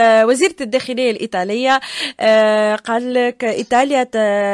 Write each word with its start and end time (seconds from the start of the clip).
وزيرة 0.00 0.56
الداخلية 0.60 1.10
الإيطالية 1.10 1.80
آه، 2.20 2.76
قال 2.76 3.14
لك 3.14 3.44
إيطاليا 3.44 4.04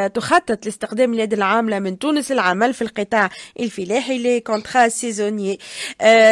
تخطط 0.08 0.66
لاستخدام 0.66 1.14
اليد 1.14 1.32
العاملة 1.32 1.78
من 1.78 1.98
تونس 1.98 2.32
العمل 2.32 2.74
في 2.74 2.82
القطاع 2.82 3.30
الفلاحي 3.60 4.18
les 4.18 4.40
contrats 4.40 4.88
saisonniers 4.88 5.58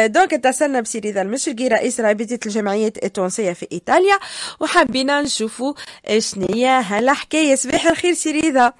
donc 0.05 0.33
أتصلنا 0.33 0.81
بسيري 0.81 1.21
المشرقي 1.21 1.67
رئيس 1.67 1.99
رابطة 1.99 2.39
الجمعيات 2.45 3.03
التونسية 3.03 3.53
في 3.53 3.67
إيطاليا 3.71 4.19
وحبينا 4.59 5.21
نشوفوا 5.21 5.73
شنية 6.17 6.79
هالحكاية. 6.79 7.55
صباح 7.55 7.85
الخير 7.85 8.13
سيريذا 8.13 8.73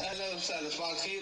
أهلا 0.00 0.34
وسهلا 0.36 0.70
صباح 0.70 0.90
الخير. 0.90 1.17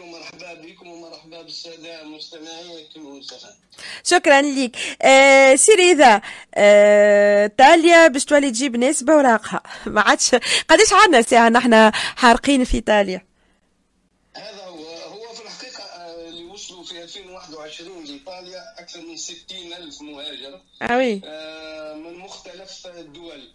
شكرا 4.04 4.42
لك. 4.42 4.76
آه 5.02 5.54
سيري 5.54 5.92
إذا 5.92 6.20
آه 6.54 7.46
تاليا 7.46 8.08
باش 8.08 8.24
تولي 8.24 8.50
تجيب 8.50 8.76
ناس 8.76 9.02
بوراقها 9.02 9.62
ما 9.86 10.00
عادش 10.00 10.34
قداش 10.68 10.92
عندنا 10.92 11.22
ساعة 11.22 11.48
نحن 11.48 11.90
حارقين 11.92 12.64
في 12.64 12.74
ايطاليا 12.74 13.26
هذا 14.36 14.64
هو 14.64 14.84
هو 14.86 15.34
في 15.34 15.42
الحقيقة 15.42 15.82
آه، 15.82 16.28
اللي 16.28 16.44
وصلوا 16.44 16.84
في 16.84 17.02
2021 17.02 18.04
لإيطاليا 18.04 18.62
أكثر 18.78 19.00
من 19.00 19.16
60 19.16 19.72
ألف 19.72 20.02
مهاجر. 20.02 20.60
آه, 20.82 21.20
آه 21.24 21.94
من 21.94 22.18
مختلف 22.18 22.86
الدول. 22.86 23.48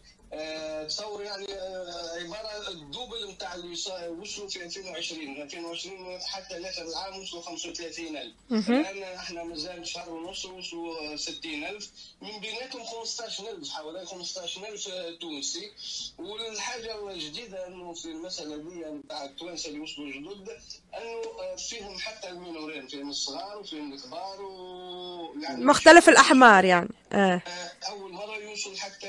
تصور 0.88 1.23
يعني 1.23 1.45
آه، 1.53 2.20
عبارة 2.20 2.70
الدوبل 2.70 3.31
نتاع 3.31 3.55
اللي 3.55 3.71
وصلوا 4.20 4.49
في 4.49 4.63
2020 4.63 5.41
2020 5.41 6.20
حتى 6.21 6.59
لاخر 6.59 6.81
العام 6.81 7.20
وصلوا 7.21 7.41
35000 7.41 8.34
الآن 8.52 9.04
إحنا 9.04 9.44
مازال 9.44 9.88
شهر 9.88 10.09
ونص 10.09 10.46
وصلوا 10.46 11.15
60000 11.15 11.90
من 12.21 12.40
بيناتهم 12.40 12.84
15000 12.84 13.70
حوالي 13.70 14.05
15000 14.05 14.90
تونسي. 15.21 15.71
والحاجة 16.20 17.09
الجديدة 17.12 17.68
إنه 17.68 17.93
في 17.93 18.05
المسألة 18.05 18.57
دي 18.57 18.85
نتاع 18.85 19.26
التوانسة 19.26 19.70
اللي 19.70 19.79
وصلوا 19.79 20.12
جدد 20.12 20.49
إنه 20.98 21.21
آه، 21.40 21.55
فيهم 21.55 21.99
حتى 21.99 22.29
المينورين 22.29 22.87
فيهم 22.87 23.09
الصغار 23.09 23.57
وفيهم 23.57 23.93
الكبار 23.93 24.41
و 24.41 25.35
يعني 25.41 25.65
مختلف 25.65 26.09
الأحمار 26.09 26.65
يعني. 26.65 26.90
آه. 27.13 27.41
أول 27.90 28.12
مرة 28.12 28.37
يوصل 28.37 28.77
حتى 28.77 29.07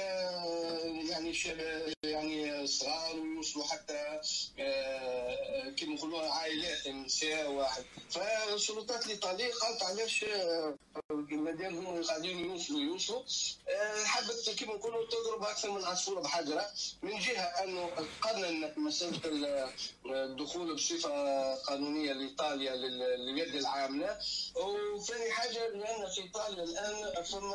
يعني 1.12 1.32
يعني 2.02 2.66
صغار 2.66 3.20
ويوصلوا 3.20 3.64
حتى 3.64 4.01
نساء 6.88 7.50
واحد. 7.50 7.84
فالسلطات 8.10 9.06
الايطاليه 9.06 9.52
قالت 9.52 9.82
علاش 9.82 10.24
آه، 10.24 10.74
مادام 11.30 11.86
هم 11.86 12.02
قاعدين 12.02 12.38
يوصلوا 12.38 12.80
يوصلوا. 12.80 13.22
آه، 13.68 14.04
حبت 14.04 14.50
كيما 14.58 14.74
نقولوا 14.74 15.06
تضرب 15.10 15.42
أكثر 15.42 15.70
من 15.70 15.84
عصفورة 15.84 16.20
بحجرة. 16.20 16.66
من 17.02 17.18
جهة 17.18 17.42
أنه 17.42 17.90
قانون 18.22 18.72
مسألة 18.76 19.70
الدخول 20.06 20.74
بصفة 20.74 21.54
قانونية 21.54 22.12
لإيطاليا 22.12 22.74
لليد 22.76 23.54
العامله 23.54 24.18
وثاني 24.94 25.30
حاجة 25.30 25.68
لأن 25.68 26.10
في 26.14 26.22
إيطاليا 26.22 26.64
الآن 26.64 27.24
ثم 27.24 27.52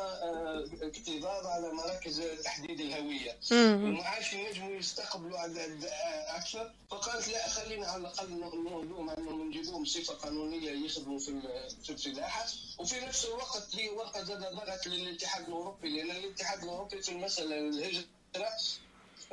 اكتظاظ 0.82 1.46
على 1.46 1.72
مراكز 1.72 2.22
تحديد 2.44 2.80
الهوية. 2.80 3.38
وما 3.52 4.04
عادش 4.04 4.32
ينجموا 4.32 4.76
يستقبلوا 4.76 5.38
عدد 5.38 5.84
أكثر. 6.28 6.72
فقالت 6.90 7.28
لا 7.28 7.48
خلينا 7.48 7.86
على 7.86 8.00
الأقل 8.00 8.30
نوضوهم 8.30 9.10
أنهم 9.18 9.48
نجيبوهم 9.48 9.82
بصفة 9.82 10.14
قانونية 10.14 10.70
يخدموا 10.86 11.18
في 11.18 11.40
في 11.84 11.90
الفلاحه 11.90 12.46
وفي 12.78 13.00
نفس 13.00 13.24
الوقت 13.24 13.68
هي 13.76 13.88
ورقة 13.88 14.24
زاد 14.24 14.40
ضغط 14.40 14.86
للاتحاد 14.86 15.46
الأوروبي 15.48 15.88
لأن 15.88 16.10
الاتحاد 16.10 16.62
الأوروبي 16.62 17.02
في 17.02 17.08
المساله 17.12 17.58
الهجرة 17.58 18.04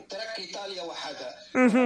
ترك 0.10 0.40
إيطاليا 0.40 0.84
وحدها. 0.84 1.36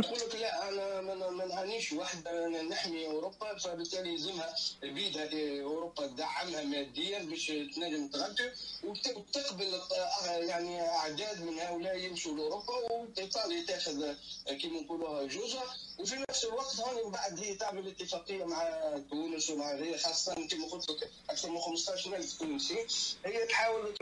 تقول 0.01 0.19
لك 0.19 0.35
لا 0.35 0.69
أنا 0.69 1.01
ما 1.29 1.45
نعانيش 1.45 1.91
وحدة 1.93 2.45
أنا 2.47 2.61
نحمي 2.61 3.05
أوروبا 3.05 3.57
فبالتالي 3.57 4.09
يلزمها 4.09 4.55
البيد 4.83 5.17
هذه 5.17 5.61
أوروبا 5.61 6.07
تدعمها 6.07 6.63
ماديا 6.63 7.19
باش 7.19 7.47
تنجم 7.47 8.07
تغطي 8.07 8.51
وتقبل 8.83 9.79
يعني 10.25 10.81
أعداد 10.81 11.41
من 11.41 11.59
هؤلاء 11.59 11.97
يمشوا 11.97 12.35
لأوروبا 12.37 12.73
وإيطاليا 12.73 13.65
تاخذ 13.65 14.13
كما 14.47 14.81
نقولوا 14.81 15.27
جزء. 15.27 15.59
وفي 15.99 16.15
نفس 16.29 16.45
الوقت 16.45 16.79
هون 16.79 17.11
بعد 17.11 17.39
هي 17.39 17.55
تعمل 17.55 17.87
اتفاقية 17.87 18.45
مع 18.45 18.63
تونس 19.11 19.49
ومع 19.49 19.73
غيرها 19.73 19.97
خاصة 19.97 20.33
كما 20.33 20.65
قلت 20.71 20.89
لك 20.89 21.09
أكثر 21.29 21.49
من 21.49 21.59
15000 21.59 22.33
تونسي. 22.39 22.85
هي 23.25 23.45
تحاول 23.45 23.93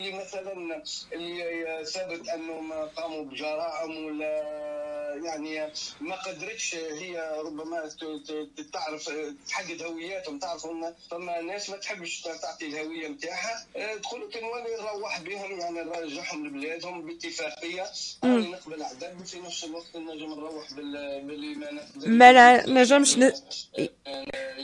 اللي 0.00 0.12
مثلا 0.12 0.82
اللي 1.12 1.84
ثبت 1.84 2.28
أنهم 2.28 2.72
قاموا 2.72 3.24
بجرائم 3.24 4.04
ولا 4.06 4.81
يعني 5.14 5.72
ما 6.00 6.16
قدرتش 6.16 6.74
هي 6.74 7.40
ربما 7.44 7.90
تعرف 8.72 9.10
تحدد 9.48 9.82
هوياتهم 9.82 10.38
تعرف 10.38 10.66
ان 10.66 10.94
فما 11.10 11.40
ناس 11.40 11.70
ما 11.70 11.76
تحبش 11.76 12.20
تعطي 12.20 12.66
الهوية 12.66 13.08
نتاعها 13.08 13.66
تقول 14.02 14.20
لك 14.28 14.36
نولي 14.36 14.76
نروح 14.80 15.20
بهم 15.20 15.60
يعني 15.60 15.80
نرجعهم 15.80 16.46
لبلادهم 16.46 17.06
باتفاقية. 17.06 17.86
يعني 18.22 18.48
نقبل 18.48 18.82
عدد 18.82 19.24
في 19.26 19.40
نفس 19.40 19.64
الوقت 19.64 19.96
نجم 19.96 20.30
نروح 20.30 20.72
باللي 20.72 21.54
ما 22.06 22.62
ما 22.66 22.66
نجمش 22.66 23.18
ن... 23.18 23.32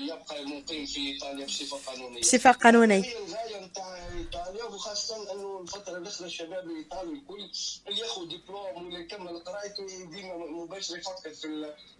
يبقى 0.02 0.44
مقيم 0.44 0.86
في 0.86 1.00
إيطاليا 1.12 1.46
بصفة 1.46 1.76
قانونية 1.92 2.20
بصفة 2.20 2.50
قانونية 2.52 2.98
الغاية 3.18 3.66
نتاع 3.66 3.98
إيطاليا 4.18 4.64
وخاصة 4.64 5.32
انه 5.32 5.60
الفترة 5.62 5.96
الاخيره 5.98 6.26
الشباب 6.26 6.64
الإيطالي 6.70 7.12
الكل 7.12 7.50
اللي 7.88 8.00
ياخذ 8.00 8.22
دبلوم 8.24 8.86
ولا 8.86 8.98
يكمل 8.98 9.38
قرايته 9.38 9.86
ديما 10.10 10.36
مباشر 10.36 10.96
يفكر 10.98 11.30
في 11.30 11.44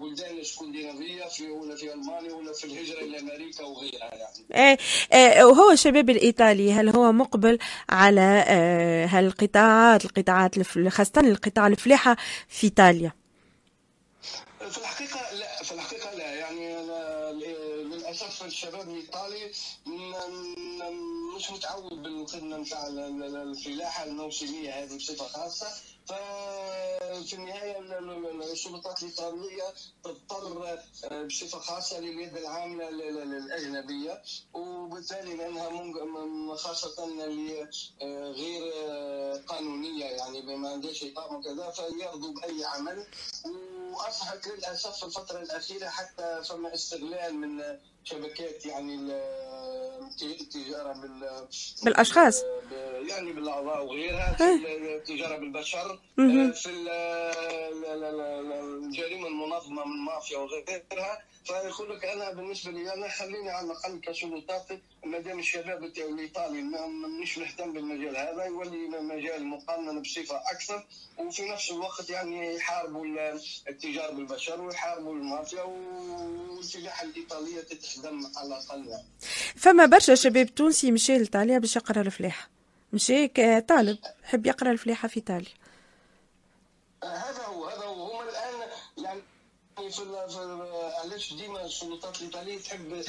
البلدان 0.00 0.34
الإسكندنافية 0.34 1.24
في 1.24 1.50
ولا 1.50 1.76
في 1.76 1.92
ألمانيا 1.92 2.32
ولا 2.34 2.52
في 2.52 2.64
الهجرة 2.64 3.00
إلى 3.00 3.18
أمريكا 3.20 3.64
وغيرها 3.64 4.14
يعني. 4.14 4.44
إيه, 4.54 4.78
إيه 5.12 5.44
وهو 5.44 5.70
الشباب 5.70 6.10
الإيطالي 6.10 6.72
هل 6.72 6.88
هو 6.88 7.12
مقبل 7.12 7.58
على 7.90 8.44
آه 8.46 9.06
هالقطاعات 9.06 10.04
القطاعات 10.04 10.62
خاصة 10.88 11.20
القطاع 11.20 11.66
الفلاحة 11.66 12.16
في 12.48 12.64
إيطاليا؟ 12.64 13.12
في 14.70 14.78
الحقيقة 14.78 15.32
لا 15.34 15.62
في 15.62 15.72
الحقيقة 15.72 16.14
لا 16.14 16.34
يعني 16.34 16.76
للاسف 17.84 18.37
الشباب 18.48 18.88
الايطالي 18.88 19.50
مش 21.36 21.50
متعود 21.50 22.02
بالخدمة 22.02 22.56
نتاع 22.56 22.86
الفلاحة 22.86 24.04
الموسمية 24.04 24.70
هذه 24.70 24.96
بصفة 24.96 25.28
خاصة. 25.28 25.66
ففي 26.08 27.32
النهاية 27.34 27.78
السلطات 28.52 29.02
الإيطالية 29.02 29.62
تضطر 30.04 30.78
آه، 31.04 31.22
بصفة 31.22 31.58
خاصة 31.58 32.00
لليد 32.00 32.36
العامله 32.36 32.88
الأجنبية. 32.88 34.22
وبالتالي 34.54 35.34
لأنها 35.36 35.68
خاصة 36.56 37.04
آه، 38.02 38.30
غير 38.30 38.72
آه، 38.88 39.36
قانونية 39.46 40.04
يعني 40.04 40.56
ما 40.56 40.68
عندهاش 40.68 41.04
اقامه 41.04 41.38
وكذا 41.38 41.70
فيرضوا 41.70 42.32
بأي 42.32 42.64
عمل. 42.64 43.06
واصبحت 43.92 44.48
للأسف 44.48 44.96
في 44.96 45.06
الفترة 45.06 45.40
الأخيرة 45.42 45.88
حتى 45.88 46.42
فما 46.48 46.74
استغلال 46.74 47.34
من 47.34 47.62
شبكات 48.04 48.66
يعني 48.66 48.94
التجاره 50.22 50.92
بال 50.92 51.48
بالأشخاص. 51.82 52.42
يعني 53.08 53.32
بالأعضاء 53.32 53.84
وغيرها 53.84 54.32
في 54.36 54.94
التجاره 54.96 55.36
بالبشر 55.36 56.00
في 56.52 56.70
الجريمة 58.84 59.26
المنظمة 59.26 59.84
من 59.84 59.92
المافيا 59.92 60.38
وغيرها. 60.38 61.22
فيقول 61.48 61.96
لك 61.96 62.04
أنا 62.04 62.32
بالنسبة 62.32 62.70
لي 62.70 62.94
أنا 62.94 63.08
خليني 63.08 63.50
على 63.50 63.66
الأقل 63.66 64.00
كسلطات 64.00 64.66
ما 65.04 65.18
دام 65.18 65.38
الشباب 65.38 65.84
الإيطالي 65.84 66.62
مش 67.22 67.38
مهتم 67.38 67.72
بالمجال 67.72 68.16
هذا 68.16 68.44
يولي 68.44 68.88
مجال 68.88 69.46
مقنن 69.46 70.02
بصفة 70.02 70.36
أكثر 70.52 70.86
وفي 71.18 71.48
نفس 71.48 71.70
الوقت 71.70 72.10
يعني 72.10 72.54
يحاربوا 72.54 73.06
التجار 73.68 74.10
بالبشر 74.10 74.60
ويحاربوا 74.60 75.12
المافيا 75.12 75.62
والفلاحه 75.62 77.04
الإيطالية 77.04 77.60
تتخدم 77.60 78.26
على 78.36 78.48
الأقل 78.48 78.88
يعني. 78.88 79.06
فما 79.56 79.86
برشا 79.86 80.14
شباب 80.14 80.54
تونسي 80.54 80.90
مشى 80.90 81.16
لإيطاليا 81.16 81.58
باش 81.58 81.76
يقرأ 81.76 82.00
الفلاحة 82.00 82.48
مشي 82.92 83.28
كطالب 83.28 83.98
يحب 84.24 84.46
يقرأ 84.46 84.72
الفلاحة 84.72 85.08
في 85.08 85.16
إيطاليا 85.16 85.52
هذا 87.04 87.42
هو 87.46 87.68
هذا 87.68 87.84
هو 87.84 88.04
هم 88.04 88.28
الان 88.28 88.68
يعني 88.98 89.20
في 89.90 90.02
علاش 91.04 91.32
ديما 91.34 91.64
السلطات 91.64 92.16
الإيطالية 92.20 92.58
تحب 92.58 93.02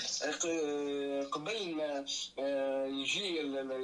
آه، 0.46 1.24
قبل 1.32 1.76
ما 1.76 2.06
آه، 2.40 2.86
يجي 2.86 3.36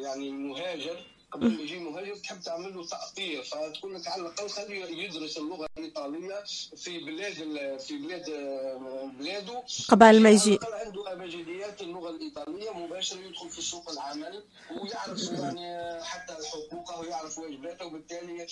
يعني 0.04 0.30
المهاجر 0.30 1.04
قبل 1.32 1.52
ما 1.52 1.62
يجي 1.62 1.80
مهاجر 1.80 2.16
تحب 2.16 2.42
تعمل 2.42 2.76
له 2.76 2.86
تاطير 2.88 3.44
فتقول 3.44 3.96
لك 3.96 4.08
على 4.08 4.22
الأقل 4.22 4.50
خليه 4.50 4.86
يدرس 4.86 5.38
اللغة 5.38 5.68
الإيطالية 5.78 6.44
في 6.76 7.00
بلاد 7.00 7.34
في 7.80 7.98
بلاد 7.98 8.30
آه، 8.30 9.12
بلاده. 9.20 9.64
قبل 9.90 10.22
ما 10.22 10.30
يجي. 10.30 10.60
عنده 10.86 11.05
اساسيات 11.66 11.82
اللغة 11.82 12.10
الإيطالية 12.10 12.72
مباشرة 12.72 13.20
يدخل 13.20 13.50
في 13.50 13.62
سوق 13.62 13.90
العمل 13.90 14.44
ويعرف 14.82 15.32
يعني 15.42 16.04
حتى 16.04 16.34
حقوقه 16.52 17.00
ويعرف 17.00 17.38
واجباته 17.38 17.86
وبالتالي 17.86 18.48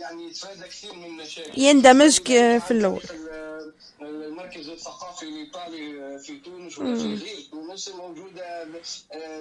يعني 0.00 0.26
يتفادى 0.26 0.62
كثير 0.62 0.94
من 0.94 1.04
المشاكل 1.04 1.60
يندمج 1.60 2.20
في 2.58 2.70
اللغة 2.70 3.00
المركز 4.02 4.68
الثقافي 4.68 5.22
الإيطالي 5.22 6.18
في 6.18 6.38
تونس 6.38 6.78
وفي 6.78 7.14
غير 7.14 7.46
تونس 7.50 7.88
موجودة 7.88 8.66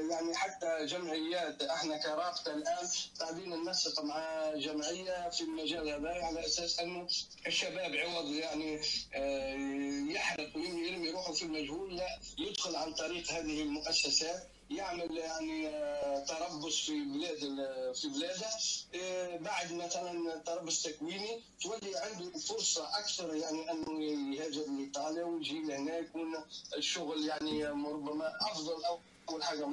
يعني 0.09 0.35
حتى 0.35 0.85
جمعيات 0.85 1.63
إحنا 1.63 1.97
كرابطة 1.97 2.53
الآن 2.53 2.87
قاعدين 3.19 3.49
ننسق 3.49 4.03
مع 4.03 4.51
جمعية 4.55 5.29
في 5.29 5.41
المجال 5.41 5.89
هذا 5.89 6.09
على 6.09 6.45
أساس 6.45 6.79
أنه 6.79 7.07
الشباب 7.47 7.95
عوض 7.95 8.31
يعني 8.31 8.79
آه، 9.13 10.11
يحرق 10.11 10.49
ويرمي 10.55 11.09
روحه 11.09 11.33
في 11.33 11.43
المجهول 11.43 11.95
لا 11.95 12.19
يدخل 12.51 12.75
عن 12.75 12.93
طريق 12.93 13.31
هذه 13.31 13.61
المؤسسات 13.61 14.47
يعمل 14.69 15.17
يعني 15.17 15.67
آه، 15.67 16.25
تربص 16.25 16.85
في 16.85 17.03
بلاد 17.03 17.39
في 17.93 18.07
بلاده. 18.07 18.49
آه، 18.95 19.37
بعد 19.37 19.73
مثلا 19.73 20.41
تربص 20.45 20.83
تكويني 20.83 21.41
تولي 21.61 21.97
عنده 21.97 22.39
فرصة 22.39 22.99
أكثر 22.99 23.35
يعني 23.35 23.71
أنه 23.71 24.03
يهاجر 24.35 24.65
لإيطاليا 24.67 25.23
ويجي 25.23 25.61
لهنا 25.61 25.97
يكون 25.97 26.35
الشغل 26.77 27.25
يعني 27.25 27.65
ربما 27.65 28.31
أفضل 28.41 28.83
أو 28.83 28.99
أول 29.29 29.43
حاجة 29.43 29.65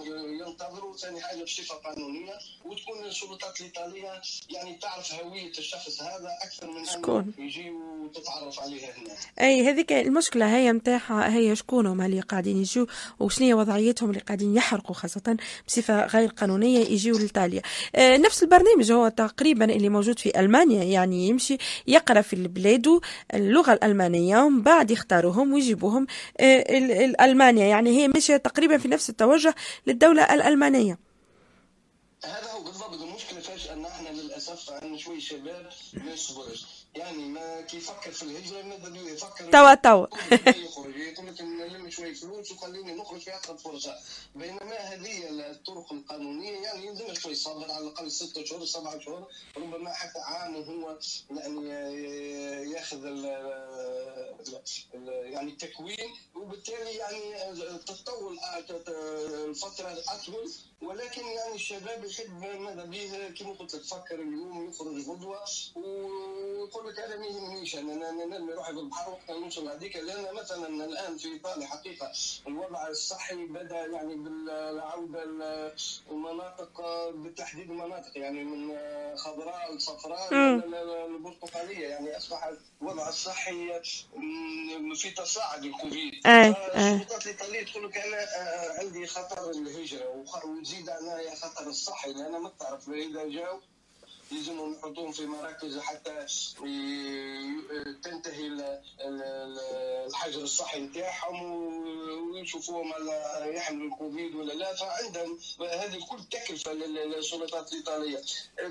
ينتظروا 0.46 0.96
ثاني 0.96 1.20
حاجة 1.20 1.44
بصفة 1.44 1.74
قانونية. 1.74 2.38
وتكون 2.64 3.04
السلطات 3.04 3.60
الإيطالية 3.60 4.22
يعني 4.50 4.74
تعرف 4.74 5.12
هوية 5.14 5.50
الشخص 5.50 6.02
هذا 6.02 6.38
أكثر 6.42 6.70
من 6.70 6.84
شكون 6.84 7.34
يجي 7.38 7.70
وتتعرف 8.08 8.60
عليه 8.60 8.80
هنا. 8.84 9.14
أي 9.40 9.68
هذيك 9.68 9.92
المشكلة 9.92 10.56
هي 10.56 10.72
نتاعها 10.72 11.34
هي 11.34 11.56
شكون 11.56 11.86
هما 11.86 12.06
اللي 12.06 12.20
قاعدين 12.20 12.56
يجوا 12.56 12.86
وشنو 13.20 13.46
هي 13.46 13.54
وضعيتهم 13.54 14.10
اللي 14.10 14.20
قاعدين 14.20 14.56
يحرقوا 14.56 14.94
خاصة 14.94 15.36
بصفة 15.66 16.06
غير 16.06 16.28
قانونية 16.28 16.78
يجيوا 16.78 17.18
لايطاليا 17.18 17.62
آه 17.94 18.16
نفس 18.16 18.42
البرنامج 18.42 18.92
هو 18.92 19.08
تقريبا 19.08 19.64
اللي 19.64 19.88
موجود 19.88 20.18
في 20.18 20.40
ألمانيا 20.40 20.84
يعني 20.84 21.28
يمشي 21.28 21.56
يقرأ 21.86 22.20
في 22.20 22.32
البلاد 22.32 23.00
اللغة 23.34 23.72
الألمانية 23.72 24.38
ومن 24.38 24.62
بعد 24.62 24.90
يختاروهم 24.90 25.52
ويجيبوهم 25.52 26.06
آه 26.40 26.64
المانيا 27.20 27.66
يعني 27.66 27.90
هي 27.90 28.08
ماشية 28.08 28.36
تقريبا 28.36 28.78
في 28.78 28.88
نفس 28.88 29.10
التوجه 29.10 29.28
توجه 29.28 29.54
للدولة 29.86 30.34
الألمانية. 30.34 30.98
هذا 32.24 32.50
هو 32.52 32.64
بالضبط. 32.64 33.02
المشكلة 33.02 33.40
فاش 33.40 33.70
أن 33.70 33.84
إحنا 33.84 34.08
للأسف 34.08 34.70
عندنا 34.70 34.98
شوي 34.98 35.20
شباب 35.20 35.70
ما 35.94 36.12
يصبرش 36.12 36.66
يعني 36.94 37.28
ما 37.28 37.60
كيفكر 37.60 38.10
في 38.10 38.22
الهجرة 38.22 38.62
ماذا 38.62 38.88
بيه 38.88 39.10
يفكر 39.10 39.50
توا 39.52 39.74
توا. 39.74 40.06
يخرج 40.32 40.96
يقول 40.96 41.26
لك 41.26 41.40
نلم 41.60 41.90
شوي 41.90 42.14
فلوس 42.14 42.52
وخليني 42.52 42.94
نخرج 42.94 43.20
في 43.20 43.34
أقرب 43.34 43.58
فرصة. 43.58 43.94
بينما 44.34 44.76
هذه 44.76 45.28
الطرق 45.50 45.92
القانونية 45.92 46.58
يعني 46.58 46.86
يلزم 46.86 47.14
شوي 47.14 47.34
صبر 47.34 47.70
على 47.72 47.84
الأقل 47.86 48.10
ستة 48.10 48.44
شهور 48.44 48.64
سبعة 48.64 49.00
شهور 49.00 49.26
ربما 49.56 49.92
حتى 49.92 50.18
عام 50.18 50.56
وهو 50.56 50.98
يعني 51.30 51.68
ياخذ 52.72 53.04
يعني 55.06 55.50
التكوين 55.50 56.10
وبالتالي 56.34 56.90
يعني 56.90 57.52
تطول 57.86 58.38
الفترة 59.48 60.02
أطول 60.08 60.50
ولكن 60.82 61.22
يعني 61.26 61.54
الشباب 61.54 62.04
يحب 62.04 62.44
ماذا 62.60 62.84
به 62.84 63.34
كما 63.38 63.52
قلت 63.52 63.74
لك 63.74 63.82
فكر 63.82 64.14
اليوم 64.14 64.68
يخرج 64.68 65.08
غدوة 65.08 65.38
ويقول 65.76 66.88
لك 66.88 67.00
هذا 67.00 67.16
ما 67.16 67.26
يهمنيش 67.26 67.76
أنا 67.76 68.10
نرمي 68.10 68.52
روحي 68.52 68.72
في 68.72 68.78
البحر 68.78 69.10
وقت 69.10 69.30
نوصل 69.30 69.68
هذيك 69.68 69.96
لأن 69.96 70.34
مثلا 70.34 70.68
الآن 70.84 71.18
في 71.18 71.28
إيطاليا 71.32 71.66
حقيقة 71.66 72.12
الوضع 72.48 72.88
الصحي 72.88 73.46
بدأ 73.46 73.86
يعني 73.86 74.14
بالعودة 74.14 75.24
المناطق 76.10 76.80
بالتحديد 77.10 77.70
المناطق 77.70 78.18
يعني 78.18 78.44
من 78.44 78.76
خضراء 79.16 79.74
لصفراء 79.74 80.34
البرتقاليه 81.06 81.88
يعني 81.88 82.16
أصبح 82.16 82.50
الوضع 82.82 83.08
الصحي 83.08 83.80
في 84.94 85.10
تصاعد 85.10 85.64
الكوفيد. 85.64 86.26
السلطات 86.26 87.26
الإيطالية 87.26 87.64
تقول 87.64 87.84
لك 87.88 87.96
أنا 87.96 88.26
عندي 88.78 89.06
خطر 89.06 89.50
الهجره 89.50 90.04
وتزيد 90.68 90.88
عليها 90.88 91.34
خطر 91.34 91.66
الصحي 91.66 92.12
لأن 92.12 92.40
ما 92.42 92.48
تعرف 92.60 92.88
إذا 92.88 93.28
جاوا 93.28 93.60
يلزمهم 94.32 94.72
يحطوهم 94.74 95.12
في 95.12 95.26
مراكز 95.26 95.78
حتى 95.78 96.26
تنتهي 98.02 98.46
الحجر 100.06 100.42
الصحي 100.42 100.80
نتاعهم 100.80 101.42
ويشوفوهم 102.32 102.92
هل 102.92 103.54
يحملوا 103.54 103.86
الكوفيد 103.86 104.34
ولا 104.34 104.52
لا. 104.52 104.74
فعندهم 104.74 105.38
هذه 105.60 105.98
كل 106.10 106.18
تكلفة 106.30 106.72
للسلطات 106.72 107.72
الإيطالية. 107.72 108.22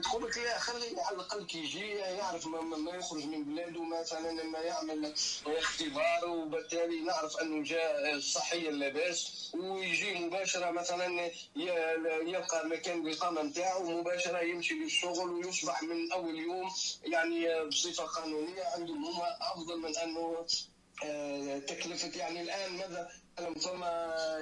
تقول 0.04 0.24
لك 0.24 0.38
لا 0.38 0.60
خلي 0.60 1.02
على 1.02 1.16
الأقل 1.16 1.46
كي 1.46 1.58
يجي 1.58 1.90
يعرف 1.90 2.48
ما 2.48 2.92
يخرج 2.96 3.26
من 3.26 3.44
بلاده 3.44 3.84
مثلا 3.84 4.42
لما 4.42 4.60
يعمل 4.60 5.14
اختبار 5.48 6.30
وبالتالي 6.30 7.00
نعرف 7.02 7.38
أنه 7.38 7.64
جاء 7.64 8.20
صحيا 8.20 8.72
لاباس 8.72 9.52
ويجي 9.54 10.14
مباشرة 10.14 10.72
مثلا 10.72 11.32
يلقى 11.56 12.68
مكان 12.68 13.08
الاقامه 13.08 13.42
نتاعو 13.44 13.84
مباشره 14.00 14.40
يمشي 14.40 14.74
للشغل 14.74 15.30
يصبح 15.48 15.84
من 15.84 16.12
أول 16.12 16.36
يوم 16.40 16.72
يعني 17.04 17.66
بصفة 17.66 18.04
قانونية 18.04 18.64
عندهم 18.76 19.06
هم 19.06 19.22
أفضل 19.42 19.80
من 19.80 19.98
أنه 19.98 20.46
آه، 21.04 21.60
تكلفة 21.60 22.20
يعني 22.20 22.42
الآن 22.42 22.72
ماذا؟ 22.72 23.10
ثم 23.38 23.84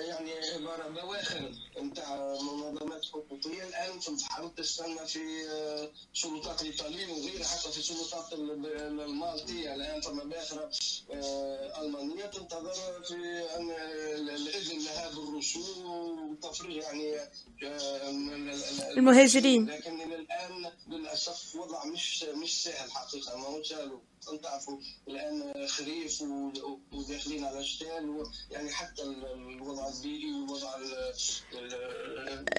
يعني 0.09 0.31
عبارة 0.55 0.87
بواخر 0.87 1.51
نتاع 1.81 2.15
منظمات 2.41 3.05
حقوقية 3.05 3.63
الآن 3.63 3.99
في 3.99 4.09
البحر 4.09 4.47
تستنى 4.47 5.07
في 5.07 5.19
السلطات 6.13 6.59
آه، 6.59 6.61
الايطاليه 6.61 7.07
وغيرها 7.07 7.47
حتى 7.47 7.71
في 7.71 7.77
السلطات 7.77 8.33
المالطية 8.33 9.75
الآن 9.75 10.01
ثم 10.01 10.29
باخره 10.29 10.71
آه، 11.11 11.81
ألمانية. 11.81 12.25
تنتظر 12.25 13.03
في 13.03 13.15
أن 13.55 13.71
الإذن 14.29 14.85
لها 14.85 15.09
بالرسوم 15.09 15.85
وتفريغ 16.31 16.83
يعني 16.83 17.15
المهاجرين. 18.97 19.69
لكن 19.69 20.01
الآن 20.01 20.71
للأسف 20.87 21.55
وضع 21.55 21.85
مش 21.85 22.23
مش 22.23 22.63
سهل 22.63 22.91
حقيقة 22.91 23.37
ما 23.37 23.47
هو 23.47 23.63
سهل. 23.63 23.99
تعرفوا 24.43 24.77
الآن 25.07 25.67
خريف 25.67 26.21
وداخلين 26.93 27.45
على 27.45 27.65
شتاء 27.65 28.03
يعني 28.51 28.71
حتى 28.71 29.01
الوضع 29.03 29.89
البيئي 29.89 30.31
والوضع 30.33 30.69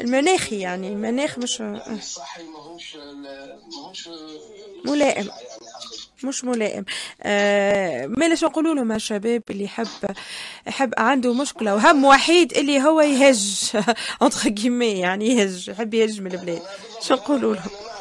المناخي 0.01 0.61
يعني 0.61 0.89
المناخ 0.89 1.39
مش 1.39 1.61
يعني 1.61 1.99
الصحي 1.99 2.43
ماهوش 2.43 2.97
ماهوش 2.97 4.09
ملائم. 4.85 5.27
يعني 5.27 5.41
مش 6.25 6.45
ملائم. 6.45 6.85
آه 7.23 8.07
مالاش 8.07 8.45
نقولوا 8.45 8.75
لهم 8.75 8.93
الشباب 8.93 9.43
اللي 9.51 9.65
يحب 9.65 10.17
يحب 10.67 10.95
عنده 10.99 11.35
مشكلة 11.35 11.75
وهم 11.75 12.05
وحيد 12.05 12.57
اللي 12.57 12.83
هو 12.83 13.01
يهج. 13.01 13.73
اونتر 14.23 14.73
يعني 14.81 15.27
يهج 15.27 15.69
يحب 15.69 15.95
يهج 15.95 16.21
من 16.21 16.33
البلاد. 16.33 16.63
شو 17.01 17.15
نقولوا 17.15 17.55
لهم؟ 17.55 17.96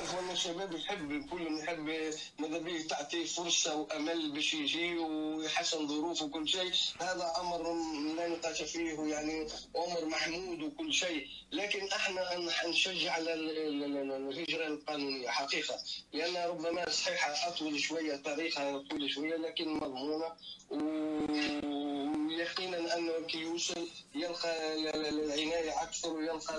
الشباب 0.45 0.75
يحب 0.75 1.11
الكل 1.11 1.59
يحب 1.59 2.13
ماذا 2.39 2.57
بيه 2.57 2.87
تعطيه 2.87 3.25
فرصة 3.25 3.75
وأمل 3.75 4.31
باش 4.31 4.53
يجي 4.53 4.97
ويحسن 4.97 5.87
ظروفه 5.87 6.25
وكل 6.25 6.47
شيء. 6.47 6.71
هذا 7.01 7.33
أمر 7.37 7.73
لا 8.17 8.27
نقاش 8.27 8.61
فيه 8.61 8.99
يعني 8.99 9.47
أمر 9.75 10.05
محمود 10.05 10.61
وكل 10.61 10.93
شيء. 10.93 11.27
لكن 11.51 11.87
إحنا 11.87 12.37
نشجع 12.67 13.11
على 13.11 13.33
الهجرة 13.33 14.67
القانونية 14.67 15.29
حقيقة. 15.29 15.75
لأن 16.13 16.49
ربما 16.49 16.89
صحيحه 16.89 17.47
أطول 17.47 17.79
شوية 17.79 18.15
تاريخها 18.15 18.77
طويل 18.77 19.11
شوية 19.11 19.35
لكن 19.35 19.73
مضمونة. 19.73 20.31
ويقينا 22.29 22.97
أنه 22.97 23.13
كي 23.27 23.37
يوصل 23.37 23.87
يلقى 24.15 24.81
أكثر 25.85 26.13
ويلقى 26.13 26.55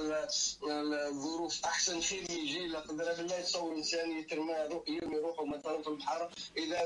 الظروف 1.08 1.64
أحسن. 1.64 2.00
خير 2.00 2.30
يجي 2.30 2.66
لا 2.66 2.80
قدر 2.80 3.12
بالله 3.14 3.38
يتصور 3.38 3.74
إنسان 3.74 4.18
يترمى 4.18 4.54
يرمي 4.88 5.18
روحه 5.18 5.44
مثلا 5.44 5.82
في 5.82 5.88
البحر. 5.88 6.30
إذا 6.56 6.78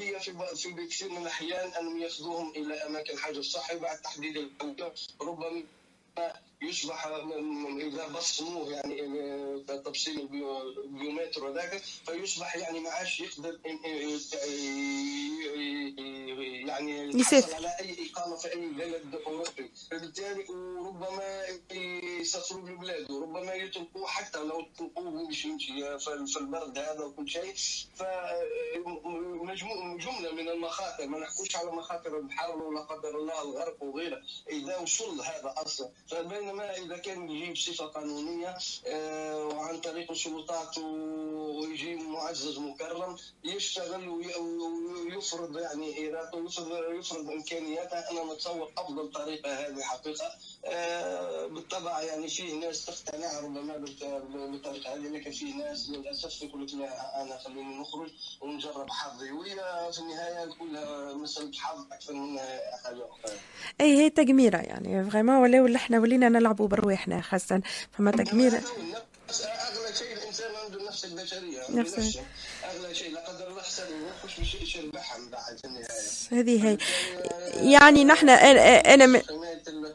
هي 0.00 0.20
في 0.20 0.32
في 0.56 0.86
كثير 0.86 1.08
من 1.10 1.22
الأحيان 1.22 1.68
أنهم 1.74 1.98
ياخذوهم 2.02 2.50
إلى 2.56 2.74
أماكن 2.74 3.18
حجر 3.18 3.42
صحي 3.42 3.78
بعد 3.78 3.98
تحديد 4.02 4.36
الجوده 4.36 4.92
ربما 5.20 5.62
يصبح 6.68 7.06
إذا 7.80 8.08
بصموه 8.08 8.72
يعني 8.72 8.96
تبصيم 9.68 10.18
البيومتر 10.84 11.44
وذاك 11.44 11.82
فيصبح 12.06 12.56
يعني 12.56 12.80
ما 12.80 12.90
عادش 12.90 13.20
يقدر 13.20 13.58
يعني 16.66 17.20
يحصل 17.20 17.54
على 17.54 17.68
أي 17.80 17.96
إقامة 18.10 18.36
في 18.36 18.52
أي 18.52 18.66
بلد 18.66 19.14
أوروبي. 19.26 19.70
فبالتالي 19.90 20.44
ربما 20.86 21.44
يسافروا 22.20 22.68
لبلاده 22.68 23.20
ربما 23.20 23.54
يتركوه 23.54 24.06
حتى 24.06 24.38
لو 24.38 24.66
تركوه 24.78 25.10
مش 25.28 25.44
يمشي 25.44 25.98
في 25.98 26.38
البرد 26.40 26.78
هذا 26.78 27.04
وكل 27.04 27.28
شيء. 27.28 27.54
فمجموع 28.74 29.96
جملة 29.96 30.32
من 30.32 30.48
المخاطر 30.48 31.06
ما 31.06 31.18
نحكوش 31.18 31.56
على 31.56 31.70
مخاطر 31.70 32.18
الحر 32.18 32.62
ولا 32.62 32.80
قدر 32.80 33.16
الله 33.18 33.42
الغرق 33.42 33.82
وغيره 33.82 34.22
إذا 34.50 34.76
وصل 34.78 35.20
هذا 35.20 35.54
أصلا. 35.56 35.88
فبينما 36.08 36.55
إذا 36.60 36.96
كان 36.96 37.30
يجيب 37.30 37.56
صفة 37.56 37.86
قانونية 37.86 38.56
آه، 38.86 39.46
وعن 39.46 39.80
طريق 39.80 40.10
السلطات 40.10 40.78
ويجي 41.56 41.94
معزز 41.94 42.58
مكرم 42.58 43.16
يشتغل 43.44 44.08
ويفرض 44.08 45.58
يعني 45.58 46.08
ارادته 46.08 46.44
يفرض 46.44 46.70
يفرض 46.98 47.30
إمكانياته. 47.30 47.98
أنا 47.98 48.34
نتصور 48.34 48.72
أفضل 48.78 49.10
طريقة 49.12 49.52
هذه 49.52 49.82
حقيقة. 49.82 50.30
آه، 50.64 51.46
بالطبع 51.46 52.02
يعني 52.02 52.28
فيه 52.28 52.54
ناس 52.54 52.84
تقتنع 52.86 53.40
ربما 53.40 53.76
بالطريقة 54.52 54.94
هذه 54.94 55.08
لكن 55.08 55.30
فيه 55.30 55.54
ناس 55.54 55.88
للأسف 55.90 56.42
يقول 56.42 56.66
لك 56.66 56.74
لا 56.74 57.22
أنا 57.22 57.38
خليني 57.38 57.78
نخرج 57.80 58.10
ونجرب 58.40 58.90
حظي. 58.90 59.32
وهي 59.32 59.54
في 59.92 59.98
النهاية 59.98 60.50
كلها 60.58 61.14
مساله 61.14 61.52
حظ 61.52 61.84
أكثر 61.92 62.12
منها 62.12 62.60
حاجة 62.84 63.04
أخرى. 63.10 63.38
أي 63.80 63.96
هي 63.98 64.10
تقميرة 64.10 64.58
يعني. 64.58 65.10
فريمون 65.10 65.36
ولا 65.36 65.76
إحنا 65.76 66.00
ولينا 66.00 66.28
نلعبوا 66.28 66.68
برواحنا 66.68 67.20
خاصة. 67.20 67.62
فما 67.92 68.10
تقميرة. 68.10 68.62
اغلى 70.66 70.74
شيء 70.74 70.74
الانسان 70.74 70.74
عنده 70.74 70.80
النفس 70.80 71.04
البشريه 71.04 71.62
نفس 71.70 72.18
أغلى 72.64 72.94
شيء 72.94 73.12
لا 73.12 73.28
قدر 73.28 73.48
الله 73.48 73.62
حسن 73.62 73.84
مش 74.24 74.56
باش 74.56 74.76
يربحها 74.76 75.18
من 75.18 75.28
بعد 75.30 75.58
في 75.58 75.64
النهايه 75.64 75.86
هذه 76.32 76.68
هي. 76.68 76.78
يعني 77.72 78.04
نحن 78.04 78.28
أنا 78.28 79.06
م... 79.06 79.16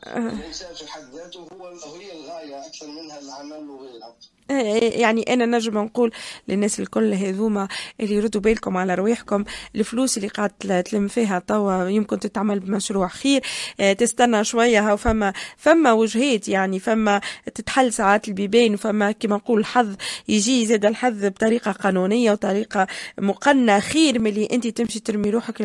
الإنسان 0.07 0.73
في 0.73 0.87
حد 0.87 1.13
ذاته 1.15 1.39
هو 1.39 1.95
هي 1.95 2.11
الغاية 2.11 2.65
أكثر 2.67 2.87
منها 2.87 3.19
العمل 3.19 3.69
وغيرها 3.69 4.15
يعني 4.49 5.33
أنا 5.33 5.45
نجم 5.45 5.77
نقول 5.77 6.11
للناس 6.47 6.79
الكل 6.79 7.13
هذوما 7.13 7.67
اللي 7.99 8.15
يردوا 8.15 8.41
بالكم 8.41 8.77
على 8.77 8.95
رواحكم 8.95 9.43
الفلوس 9.75 10.17
اللي 10.17 10.27
قاعد 10.27 10.49
تلم 10.85 11.07
فيها 11.07 11.39
توا 11.39 11.89
يمكن 11.89 12.19
تتعمل 12.19 12.59
بمشروع 12.59 13.07
خير 13.07 13.41
آه، 13.79 13.93
تستنى 13.93 14.43
شوية 14.43 14.95
فما 14.95 15.33
فما 15.57 15.91
وجهات 15.91 16.47
يعني 16.47 16.79
فما 16.79 17.21
تتحل 17.55 17.93
ساعات 17.93 18.27
البيبان 18.27 18.73
وفما 18.73 19.11
كما 19.11 19.35
نقول 19.35 19.59
الحظ 19.59 19.95
يجي 20.27 20.65
زاد 20.65 20.85
الحظ 20.85 21.25
بطريقة 21.25 21.71
قانونية 21.71 22.31
وطريقة 22.31 22.87
مقننة 23.17 23.79
خير 23.79 24.19
من 24.19 24.27
اللي 24.27 24.47
أنت 24.51 24.67
تمشي 24.67 24.99
ترمي 24.99 25.29
روحك 25.29 25.61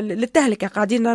للتهلكة. 0.00 0.66
قاعدين 0.66 1.06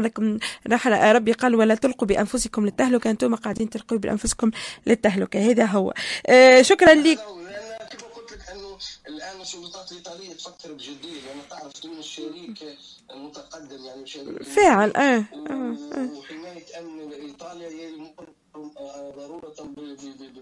ربي 0.88 1.32
قال 1.32 1.56
ولا 1.56 1.76
تلقوا 1.76 2.08
بأنفسكم 2.08 2.66
للتهلكة 2.66 3.10
أنتم 3.10 3.36
قاعدين 3.36 3.70
تلقوا 3.70 3.98
بأنفسكم 3.98 4.52
للتهلكة. 4.88 5.52
هذا 5.52 5.66
هو. 5.66 5.94
آه، 6.52 6.62
شكرا 6.62 6.94
لك 6.94 7.18
كما 7.18 8.08
قلت 8.16 8.32
لك 8.32 8.50
أنه 8.50 8.78
الآن 9.08 9.42
السلطات 9.42 9.92
الإيطالية 9.92 10.34
تفكر 10.34 10.74
بجدية 10.74 11.22
لأن 11.22 11.40
تعرف 11.50 11.74
تونس 11.74 12.06
شريك 12.06 12.78
متقدم 13.16 13.86
يعني 13.86 14.08
شريك 14.08 14.44
فاعل 14.44 14.92
آه, 14.92 15.26
آه. 15.50 16.08
وحماية 16.18 16.80
أمن 16.80 17.14
إيطاليا 17.14 17.70
ضروره 19.58 19.98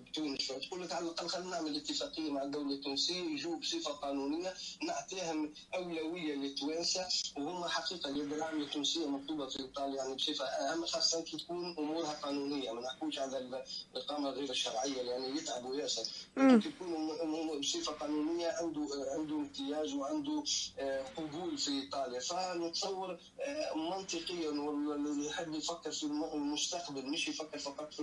بتونس. 0.10 0.51
فتقول 0.51 0.82
لك 0.84 0.92
على 0.92 1.06
الأقل 1.06 1.28
خلينا 1.28 1.50
نعمل 1.50 1.75
اتفاقية 1.75 2.32
مع 2.32 2.44
الدولة 2.44 2.74
التونسية 2.74 3.22
يجوا 3.22 3.56
بصفه 3.58 3.92
قانونية 3.92 4.54
نعطيهم 4.84 5.54
أولوية 5.75 6.36
للتوانسه 6.36 7.08
وهم 7.38 7.63
حقيقة 7.68 8.10
العامله 8.10 8.63
التونسية 8.66 9.08
مطلوبة 9.08 9.48
في 9.48 9.60
إيطاليا 9.60 9.96
يعني 9.96 10.16
بصفة 10.16 10.46
أهم 10.46 10.86
خاصة 10.86 11.22
كي 11.22 11.38
تكون 11.38 11.75
أمورها 11.78 12.12
قانونية. 12.13 12.72
ما 12.72 12.82
نحكوش 12.82 13.20
على 13.20 13.63
الاقامه 13.96 14.30
غير 14.30 14.50
الشرعية 14.50 15.01
يعني 15.01 15.38
يتعبوا 15.38 15.75
ياسر 15.75 16.04
كي 16.36 16.70
يكون 16.70 17.60
بصفه 17.60 17.92
قانونية 17.92 18.48
عنده 18.48 18.88
عنده 19.18 19.36
امتياز 19.36 19.94
وعنده 19.94 20.44
آه، 20.80 21.04
قبول 21.18 21.58
في 21.58 21.72
إيطاليا. 21.72 22.20
فنتصور 22.20 23.18
آه، 23.42 23.75
منطقيا 23.75 24.50
واللي 24.50 25.25
يحب 25.28 25.54
يفكر 25.54 25.92
في 25.92 26.04
المستقبل 26.04 27.06
مش 27.06 27.28
يفكر 27.28 27.58
فقط 27.60 27.94
في 27.94 28.00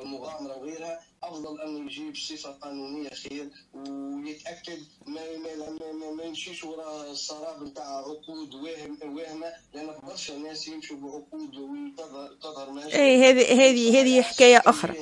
المغامره 0.00 0.56
وغيرها 0.58 1.00
أفضل 1.22 1.60
أن 1.60 1.86
يجيب 1.86 2.16
صفة 2.16 2.50
قانونية 2.50 3.08
خير 3.08 3.48
ويتأكد 3.74 4.78
ما 5.06 5.20
ما 5.36 5.70
ما, 5.92 6.10
ما 6.10 6.22
يمشيش 6.24 6.64
وراء 6.64 7.10
السراب 7.10 7.62
نتاع 7.62 7.98
عقود 7.98 8.54
واهم 8.54 8.98
واهمه 9.16 9.52
لأن 9.74 9.94
برشا 10.02 10.32
ناس 10.32 10.68
يمشوا 10.68 10.96
بعقود 10.96 11.56
وتظهر 11.56 12.78
اي 12.94 13.24
هذه 13.24 13.52
هذه 13.52 14.00
هذه 14.00 14.22
حكاية 14.22 14.62
أخرى. 14.66 14.94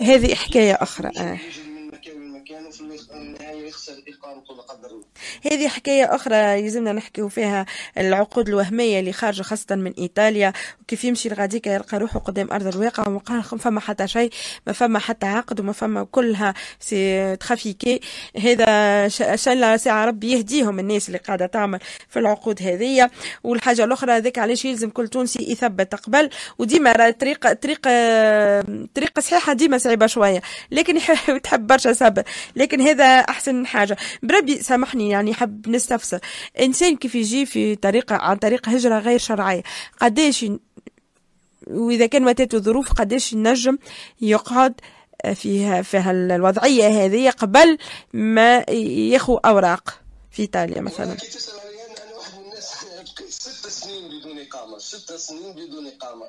هذه 0.00 0.34
حكاية 0.34 0.72
أخرى 0.72 1.10
آه. 1.16 1.38
هذه 5.52 5.68
حكاية 5.68 6.14
أخرى 6.14 6.36
يلزمنا 6.36 6.92
نحكيو 6.92 7.28
فيها 7.28 7.66
العقود 7.98 8.48
الوهمية 8.48 9.00
اللي 9.00 9.12
خارجة 9.12 9.42
خاصة 9.42 9.74
من 9.76 9.92
إيطاليا. 9.98 10.52
وكيف 10.82 11.04
يمشي 11.04 11.28
الغاديك 11.28 11.66
يلقى 11.66 11.98
روحه 11.98 12.18
قدام 12.18 12.52
أرض 12.52 12.66
الواقع 12.66 13.08
وما 13.08 13.42
فما 13.42 13.80
حتى 13.80 14.08
شيء 14.08 14.30
ما 14.66 14.72
فما 14.72 14.98
حتى 14.98 15.26
عقد 15.26 15.60
وما 15.60 15.72
فما 15.72 16.04
كلها 16.04 16.54
سي 16.80 17.36
ترافيكي 17.36 18.00
هذا 18.36 19.08
شاء 19.08 19.76
ساعة 19.76 20.04
ربي 20.06 20.32
يهديهم 20.32 20.78
الناس 20.78 21.08
اللي 21.08 21.18
قاعدة 21.18 21.46
تعمل 21.46 21.78
في 22.08 22.18
العقود 22.18 22.62
هذه 22.62 23.10
والحاجة 23.44 23.84
الأخرى 23.84 24.12
هذيك 24.12 24.38
علاش 24.38 24.64
يلزم 24.64 24.90
كل 24.90 25.08
تونسي 25.08 25.52
يثبت 25.52 25.94
قبل. 25.94 26.30
وديما 26.58 27.10
طريقة 27.10 27.52
طريقة 27.52 27.90
طريقة 28.94 29.20
صحيحة 29.20 29.52
ديما 29.52 29.78
صعيبة 29.78 30.06
شوية 30.06 30.42
لكن 30.70 30.98
تحب 31.42 31.66
برشا 31.66 31.92
صبر. 31.92 32.22
لكن 32.56 32.80
هذا 32.80 33.04
أحسن 33.04 33.66
حاجة 33.66 33.77
بربي 34.22 34.62
سامحني 34.62 35.10
يعني 35.10 35.34
حب 35.34 35.68
نستفسر. 35.68 36.20
إنسان 36.60 36.96
كيف 36.96 37.14
يجي 37.14 37.46
في 37.46 37.76
طريقة 37.76 38.16
عن 38.16 38.36
طريق 38.36 38.68
هجرة 38.68 38.98
غير 38.98 39.18
شرعية؟ 39.18 39.62
قديش 40.00 40.46
وإذا 41.66 42.06
كان 42.06 42.24
واتته 42.24 42.58
ظروف 42.58 42.92
قديش 42.92 43.32
ينجم 43.32 43.78
يقعد 44.20 44.74
في 45.34 45.82
في 45.82 46.10
الوضعية 46.10 47.04
هذه 47.04 47.30
قبل 47.30 47.78
ما 48.12 48.64
يخو 48.68 49.36
أوراق 49.36 50.00
في 50.30 50.42
إيطاليا 50.42 50.80
مثلا؟ 50.80 51.16
إقامة 54.48 54.78
ست 54.78 55.12
سنين 55.12 55.52
بدون 55.52 55.86
إقامة. 55.86 56.26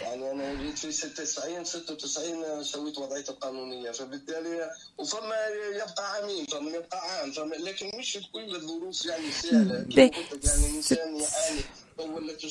يعني 0.00 0.30
أنا 0.30 0.54
جيت 0.62 0.78
في 0.78 0.92
96 0.92 1.64
96 1.64 2.64
سويت 2.64 2.98
وضعيتي 2.98 3.32
القانونية 3.32 3.90
فبالتالي 3.90 4.70
وفما 4.98 5.36
يبقى 5.74 6.12
عامين 6.12 6.46
فما 6.46 6.70
يبقى 6.70 6.98
عام 6.98 7.32
فما 7.32 7.54
لكن 7.54 7.90
مش 7.98 8.18
كل 8.32 8.56
الظروف 8.56 9.06
يعني 9.06 9.32
سهلة. 9.32 9.86
يعني 10.44 10.66
الإنسان 10.66 11.16
يعاني. 11.16 11.60
ولت 12.00 12.44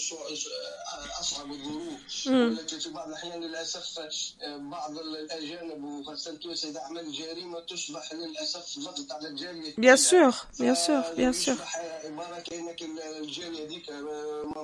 أصعب 1.19 1.51
الظروف. 1.51 2.27
ولت 2.27 2.75
في 2.75 2.89
بعض 2.89 3.07
الأحيان 3.07 3.43
للأسف 3.43 3.99
بعض 4.45 4.97
الأجانب 4.97 5.83
وخاصة 5.83 6.35
تونس 6.35 6.65
إذا 6.65 6.79
عمل 6.81 7.11
جريمة 7.11 7.59
تصبح 7.59 8.13
للأسف 8.13 8.79
ضغط 8.79 9.11
على 9.11 9.27
الجاليه 9.27 9.73
bien 9.77 9.95
sûr 9.97 10.35
bien 10.59 10.75
sûr 10.75 11.01
bien 11.15 11.33
sûr. 11.33 11.55
عباره 12.03 12.39
كانك 12.39 12.81
الجاليه 13.21 13.65
هذيك 13.65 13.89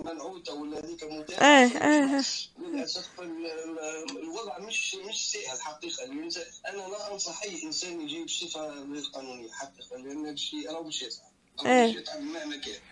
منعوتة 0.06 0.54
ولا 0.54 0.80
هذيك 0.80 1.04
آه 1.04 1.66
آه 1.66 2.24
للأسف 2.60 3.10
الوضع 3.20 4.60
مش 4.60 4.96
مش 4.96 5.32
سهل 5.32 5.62
حقيقه 5.62 6.04
أنا 6.04 6.88
لا 6.92 7.13
أنصح 7.13 7.44
أي 7.44 7.63
إنسان 7.63 8.02
يجي 8.02 8.30
بصفة 8.30 8.68
غير 8.70 9.04
قانونية 9.13 9.52
حقيقة 9.52 9.98
لأن 9.98 10.30
الشيء 10.30 10.72
راهو 10.72 10.84
مش 10.84 11.02
يسعى. 11.02 11.33
إيه. 11.66 12.04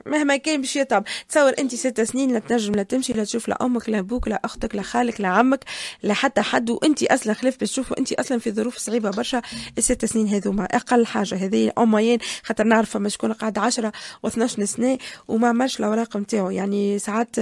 مهما 0.05 0.37
كان 0.37 0.61
باش 0.61 0.75
يتعب 0.75 1.03
تصور 1.29 1.53
أنت 1.59 1.75
ست 1.75 2.01
سنين 2.01 2.33
لا 2.33 2.39
تنجم 2.39 2.75
لا 2.75 2.83
تمشي 2.83 3.13
لا 3.13 3.23
تشوف 3.23 3.47
لا 3.47 3.65
أمك 3.65 3.89
لا 3.89 3.99
أبوك 3.99 4.27
لا 4.27 4.41
أختك 4.45 4.75
لا 4.75 4.81
خالك 4.81 5.21
لا 5.21 5.27
عمك 5.27 5.65
لا 6.03 6.13
حتى 6.13 6.41
حد. 6.41 6.69
وأنت 6.69 7.03
أصلا 7.03 7.33
خلاف 7.33 7.59
باش 7.59 7.71
تشوفوا 7.71 7.99
أنت 7.99 8.13
أصلا 8.13 8.39
في 8.39 8.51
ظروف 8.51 8.77
صعيبة 8.77 9.09
برشا. 9.09 9.41
الست 9.77 10.05
سنين 10.05 10.27
هذوما 10.27 10.65
أقل 10.65 11.05
حاجة. 11.05 11.35
هذه 11.35 11.71
امين 11.77 12.19
خاطر 12.43 12.63
نعرف 12.63 12.89
فما 12.89 13.09
شكون 13.09 13.33
قاعد 13.33 13.57
10 13.57 13.91
و12 14.27 14.45
سنة 14.63 14.97
وما 15.27 15.47
عملش 15.47 15.79
الأوراق 15.79 16.17
نتاعو 16.17 16.49
يعني 16.49 16.99
ساعات 16.99 17.35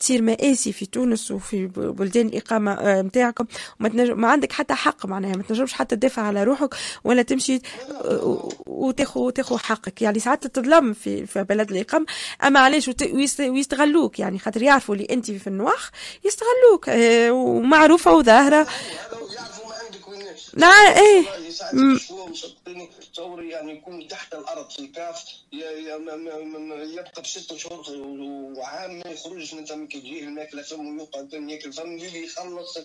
تصير 0.00 0.22
مآسي 0.22 0.72
في 0.72 0.86
تونس 0.86 1.30
وفي 1.30 1.66
بلدان 1.66 2.26
الإقامة 2.26 3.00
نتاعكم 3.00 3.46
وما 3.80 3.88
تنجم 3.88 4.20
ما 4.20 4.28
عندك 4.28 4.52
حتى 4.52 4.74
حق 4.74 5.06
معناها. 5.06 5.36
ما 5.36 5.42
تنجمش 5.42 5.72
حتى 5.72 5.96
تدافع 5.96 6.22
على 6.22 6.44
روحك 6.44 6.74
ولا 7.04 7.22
تمشي 7.22 7.60
وتاخذ 8.66 9.30
تاخذ 9.30 9.58
حقك. 9.58 10.02
يعني 10.02 10.18
ساعات 10.18 10.46
تظلم 10.66 10.92
في 10.92 11.26
في 11.26 11.44
بلد 11.44 11.70
الإقامة. 11.70 12.06
أما 12.44 12.60
علاش 12.60 12.90
ويستغلوك؟ 13.40 14.18
يعني 14.18 14.38
خاطر 14.38 14.62
يعرفوا 14.62 14.94
اللي 14.94 15.06
أنت 15.10 15.30
في 15.30 15.46
النواخ 15.46 15.90
يستغلوك 16.24 16.88
آه، 16.88 17.30
ومعروفة 17.30 18.14
وظاهرة. 18.14 18.66
نعم 20.54 20.94
إيه. 20.94 21.24
تصوري 23.12 23.50
يعني 23.50 23.72
يكون 23.72 24.08
تحت 24.08 24.34
الأرض 24.34 24.70
في 24.70 24.86
كاف 24.86 25.24
يبقى 25.52 27.22
بست 27.22 27.56
شهور 27.56 27.84
وعام 28.58 28.98
ما 28.98 29.10
يخرجش 29.10 29.54
من 29.54 29.86
كي 29.86 30.00
تجيه 30.00 30.22
الماكله 30.22 30.62
فم 30.62 31.00
ويقعد 31.00 31.32
فم 31.32 31.48
ياكل 31.48 31.72
فم 31.72 31.92
اللي 31.92 32.24
يخلص 32.24 32.78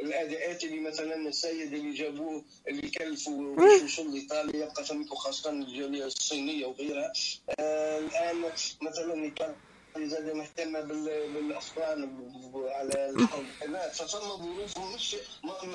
الأداءات 0.00 0.64
اللي 0.64 0.80
مثلا 0.80 1.28
السيد 1.28 1.72
اللي 1.74 1.94
جابوه 1.94 2.44
اللي 2.68 2.90
كلفوا 2.90 3.54
باش 3.56 3.80
يوصل 3.80 4.12
لإيطاليا 4.12 4.64
يبقى 4.64 4.84
فمك 4.84 5.12
وخاصه 5.12 5.50
الجالية 5.50 6.04
الصينية 6.04 6.66
وغيرها. 6.66 7.12
آه 7.60 7.98
الآن 7.98 8.44
مثلا 8.82 9.14
زاد 9.98 10.30
مهتمه 10.30 10.80
بالاطفال 10.80 12.08
على 12.54 13.10
الحرب 13.10 13.44
فثم 13.92 14.18
ظروف 14.18 14.78
مش 14.94 15.16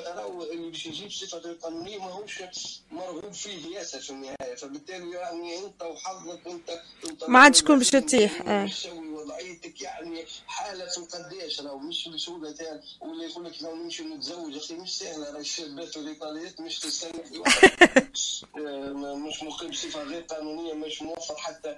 راهو 0.07 0.43
اللي 0.43 0.69
باش 0.69 0.86
يجيب 0.86 1.12
صفة 1.12 1.38
القانونيه 1.38 1.98
ماهوش 1.98 2.43
مرغوب 2.91 3.34
فيه 3.34 3.77
ياسر 3.77 4.00
في 4.00 4.10
النهاية. 4.10 4.55
فبالتالي 4.55 5.12
يعني 5.12 5.65
أنت 5.65 5.81
وحظك 5.84 6.39
وانت 6.45 6.81
ما 7.27 7.39
عادش 7.39 7.62
تكون 7.62 7.77
باش 7.77 7.89
تطيح. 7.89 8.65
تسوي 8.67 9.14
وضعيتك 9.25 9.82
يعني 9.82 10.25
حالة 10.48 10.86
في 10.86 10.98
القداش 10.98 11.62
راهو؟ 11.62 11.77
مش 11.77 12.08
بسهولة 12.10 12.51
تاع 12.51 12.79
ولا 13.01 13.24
يقول 13.25 13.46
لك 13.46 13.63
لو 13.63 13.75
نمشي 13.75 14.03
نتزوج. 14.03 14.58
أخي 14.58 14.74
مش 14.74 14.98
سهله 14.98 15.32
راهي 15.32 15.41
الشابات 15.41 15.98
والايطاليات 15.98 16.62
مش 16.62 16.79
تستنى. 16.79 17.24
مش 19.27 19.44
مقيم 19.44 19.70
بصفة 19.70 20.03
غير 20.03 20.22
قانونية 20.22 20.74
مش 20.74 21.01
موفر 21.01 21.36
حتى 21.38 21.75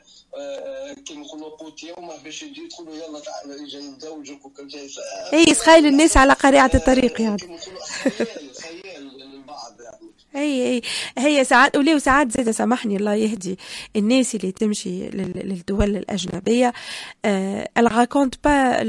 كيما 1.06 1.26
نقولوا 1.26 1.50
قوت 1.50 1.84
يومه 1.84 2.18
باش 2.18 2.44
يجي 2.44 2.62
يدخلوا 2.64 2.96
يلا 2.96 3.20
تعالوا 3.20 3.66
أجي 3.66 3.80
نتزوجك 3.80 4.46
وكل 4.46 4.72
شيء. 4.72 4.90
اي 5.34 5.46
تخيل 5.46 5.86
الناس 5.86 6.18
على 6.18 6.34
قريعه 6.34 6.72
الطريق 6.74 7.22
يعني. 7.22 7.60
خيال 8.08 8.56
خيال 8.56 9.18
للبعض 9.20 9.82
يعني. 9.82 10.12
أي 10.38 10.74
أي. 10.74 10.82
هي 11.18 11.44
ساعات 11.44 11.78
وليه 11.78 11.98
ساعات 11.98 12.32
زيد 12.32 12.52
سامحني 12.52 12.96
الله 12.96 13.14
يهدي 13.14 13.58
الناس 13.96 14.36
اللي 14.36 14.52
تمشي 14.52 15.10
للدول 15.10 15.98
الأجنبية. 15.98 16.74
elle 17.78 17.88
raconte 17.88 18.36
pas 18.38 18.84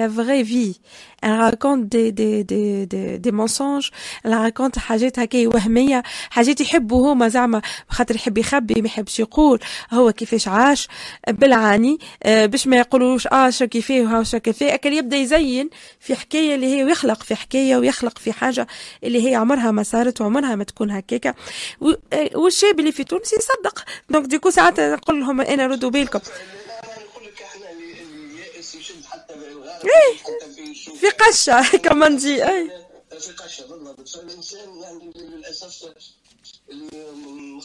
la 0.00 0.08
vraie 0.08 0.42
vie. 0.42 0.76
Elle 1.22 1.36
raconte 1.46 1.82
des 1.94 2.12
des 2.12 2.44
des 2.44 2.86
des, 2.86 3.18
des 3.18 3.32
mensonges. 3.32 3.90
Elle 4.24 4.34
raconte 4.34 4.78
حاجات 4.78 5.18
هكا 5.18 5.48
وهمية. 5.48 6.02
حاجات 6.30 6.60
يحبوا 6.60 7.12
هما 7.12 7.28
زعما 7.28 7.62
خاطر 7.88 8.14
يحب 8.14 8.38
يخبي 8.38 8.74
ما 8.82 8.86
يحبش 8.86 9.20
يقول. 9.20 9.60
هو 9.92 10.12
كيفاش 10.12 10.48
عاش؟ 10.48 10.88
بالعاني. 11.28 11.98
باش 12.26 12.66
ما 12.66 12.76
يقولوش 12.76 13.26
آه 13.26 13.50
شو 13.50 13.66
كيفاه 13.66 14.00
وها 14.00 14.22
شو 14.22 14.38
كيفاه. 14.38 14.74
أكل 14.74 14.92
يبدأ 14.92 15.16
يزين 15.16 15.70
في 16.00 16.14
حكاية 16.14 16.54
اللي 16.54 16.66
هي 16.76 16.84
ويخلق 16.84 17.22
في 17.22 17.34
حكاية 17.34 17.76
ويخلق 17.76 18.18
في 18.18 18.32
حاجة 18.32 18.66
اللي 19.04 19.30
هي 19.30 19.34
عمرها 19.34 19.70
ما 19.70 19.82
صارت 19.82 20.20
وعمرها 20.20 20.54
ما 20.54 20.64
تكون 20.64 20.83
هكاكا. 20.90 21.34
والشاب 22.34 22.80
اللي 22.80 22.92
في 22.92 23.04
تونس 23.04 23.32
يصدق. 23.32 23.84
دونك 24.10 24.26
ديكو 24.26 24.50
ساعات 24.50 24.80
نقول 24.80 25.20
لهم 25.20 25.40
أنا 25.40 25.66
ردوا 25.66 25.90
بالكم 25.90 26.20
إيه 29.84 30.16
في 31.00 31.08
قشة 31.10 31.62
كما 31.84 32.08
نجي 32.08 32.44
اي 32.48 32.70
في 33.20 33.32
قشه 33.32 33.66
بالضبط 33.66 34.08
فالانسان 34.08 34.78
يعني 34.78 35.12
للاسف 35.16 35.84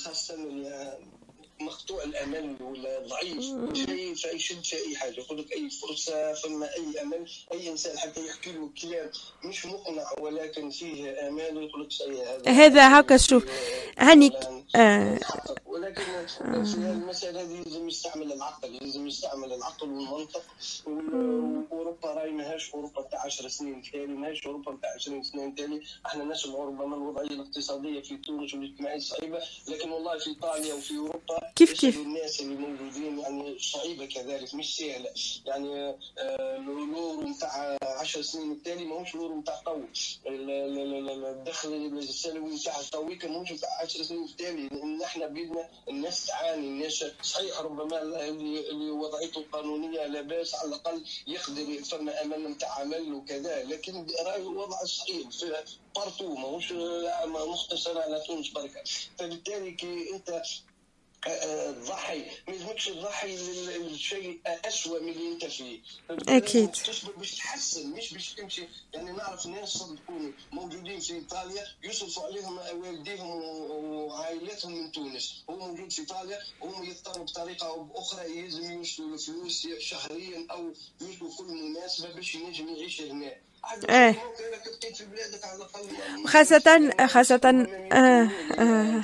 خاصه 0.06 0.36
مقطوع 1.62 2.04
الأمل 2.04 2.56
ولا 2.62 3.00
ضعيف. 3.08 3.46
شيء 3.74 4.14
فيشد 4.16 4.64
في 4.64 4.76
أي 4.76 4.96
حاجة. 4.96 5.20
يقول 5.20 5.38
لك 5.40 5.52
أي 5.54 5.70
فرصة 5.70 6.34
ثم 6.34 6.64
أي 6.64 7.02
أمل 7.02 7.30
أي 7.54 7.70
إنسان 7.70 7.98
حتى 7.98 8.28
يحكي 8.28 8.52
له 8.52 8.70
كلام 8.82 9.10
مش 9.44 9.66
مقنع 9.66 10.04
ولكن 10.20 10.70
فيه 10.70 11.28
امال 11.28 11.58
ويقول 11.58 11.82
لك 11.82 11.90
هذا 12.46 12.52
هذا 12.52 13.00
هكا 13.00 13.18
شوف 13.18 13.46
هاني 13.98 14.32
آه. 14.76 15.20
ولكن 15.80 16.04
في 16.66 16.76
المسألة 16.76 17.42
هذه 17.42 17.64
لازم 17.64 17.88
يستعمل 17.88 18.32
العقل 18.34 18.74
لازم 18.82 19.08
يستعمل 19.08 19.54
العقل 19.54 19.90
والمنطق 19.90 20.44
وأوروبا 20.88 22.08
راهي 22.14 22.32
ماهاش 22.32 22.74
أوروبا 22.74 23.02
تاع 23.02 23.26
10 23.26 23.48
سنين 23.48 23.82
تالي 23.82 24.06
ماهاش 24.08 24.46
أوروبا 24.48 24.78
تاع 24.82 24.94
20 24.96 25.24
سنه 25.24 25.56
تالي. 25.56 25.82
إحنا 26.06 26.24
نسمع 26.24 26.56
ربما 26.60 26.96
الوضعية 26.96 27.28
الاقتصادية 27.28 28.02
في 28.02 28.18
تونس 28.18 28.54
والاجتماعية 28.54 29.00
صعيبة 29.00 29.40
لكن 29.68 29.90
والله 29.90 30.18
في 30.18 30.30
إيطاليا 30.30 30.74
وفي 30.74 30.98
أوروبا 30.98 31.52
كيف 31.56 31.74
كيف؟ 31.80 31.98
الناس 31.98 32.42
اللي 32.42 32.56
موجودين 32.56 33.20
يعني 33.20 33.60
صعيبة 33.60 34.06
كذلك 34.06 34.56
مش 34.56 34.76
سهلة. 34.78 35.10
يعني 35.46 35.96
الأمور 36.58 37.24
نتاع 37.24 37.78
10 37.84 38.22
سنين 38.22 38.52
التالي 38.52 38.86
ماهوش 38.86 39.16
الأمور 39.16 39.38
نتاع 39.38 39.62
تو 39.66 39.78
الدخل 40.28 41.74
السنوي 41.74 42.56
نتاع 42.56 42.82
توي 42.92 43.20
ماهوش 43.24 43.52
نتاع 43.52 43.70
10 43.82 44.04
سنين 44.04 44.24
التالي 44.24 44.68
لأن 44.68 45.02
إحنا 45.02 45.28
بيدنا 45.28 45.69
الناس 45.90 46.26
تعاني 46.26 46.68
الناس. 46.68 47.06
صحيح 47.22 47.60
ربما 47.60 48.02
اللي, 48.02 48.90
وضعيته 48.92 49.40
القانونيه 49.40 50.06
لاباس 50.08 50.56
على 50.56 50.68
الأقل 50.70 51.04
يقدر 51.28 51.84
فما 51.84 52.22
أمان 52.22 52.48
نتاع 52.48 52.80
عمل 52.80 53.14
وكذا 53.14 53.64
لكن 53.64 54.08
راهي 54.26 54.42
الوضع 54.42 54.78
صعيب 54.84 55.30
partout 55.96 56.36
ماهوش 56.36 56.72
مختصر 57.50 58.02
على 58.02 58.24
تونس 58.28 58.50
بركة. 58.50 58.84
فبالتالي 59.18 59.72
كي 59.72 60.14
أنت 60.14 60.42
تضحي 61.26 62.26
ما 62.48 62.54
يلزمكش 62.54 62.86
تضحي 62.86 63.38
للشيء 63.78 64.40
اسوء 64.46 65.04
من 65.04 65.10
اللي 65.10 65.34
أنت 65.34 65.46
فيه. 65.46 65.80
أكيد. 66.10 66.72
تصبر 66.72 67.12
باش 67.12 67.36
تحسن 67.36 67.90
مش 67.90 68.14
باش 68.14 68.34
تمشي 68.34 68.68
يعني 68.94 69.12
نعرف 69.12 69.46
ناس 69.46 69.70
صدقوني 69.70 70.34
موجودين 70.52 71.00
في 71.00 71.14
إيطاليا. 71.14 71.64
يصرفوا 71.84 72.24
عليهم 72.24 72.58
والديهم 72.58 73.30
وعائلاتهم 73.30 74.72
من 74.72 74.92
تونس. 74.92 75.44
هو 75.50 75.56
موجود 75.56 75.92
في 75.92 76.02
إيطاليا. 76.02 76.40
وهم 76.62 76.84
يضطروا 76.84 77.26
بطريقة 77.26 77.68
أو 77.68 77.84
بأخرى 77.84 78.38
يلزم 78.40 78.72
يوصلوا 78.72 79.14
الفلوس 79.14 79.68
شهريا 79.80 80.48
أو 80.52 80.74
يوصلوا 81.02 81.32
كل 81.38 81.46
مناسبة 81.46 82.14
باش 82.14 82.36
ينجم 82.36 82.68
يعيش 82.68 83.02
هنا 83.02 83.36
إيه. 83.90 84.16
خاصة 86.26 86.94
خاصة 87.08 87.68
آه 87.92 88.30
آه. 88.60 89.04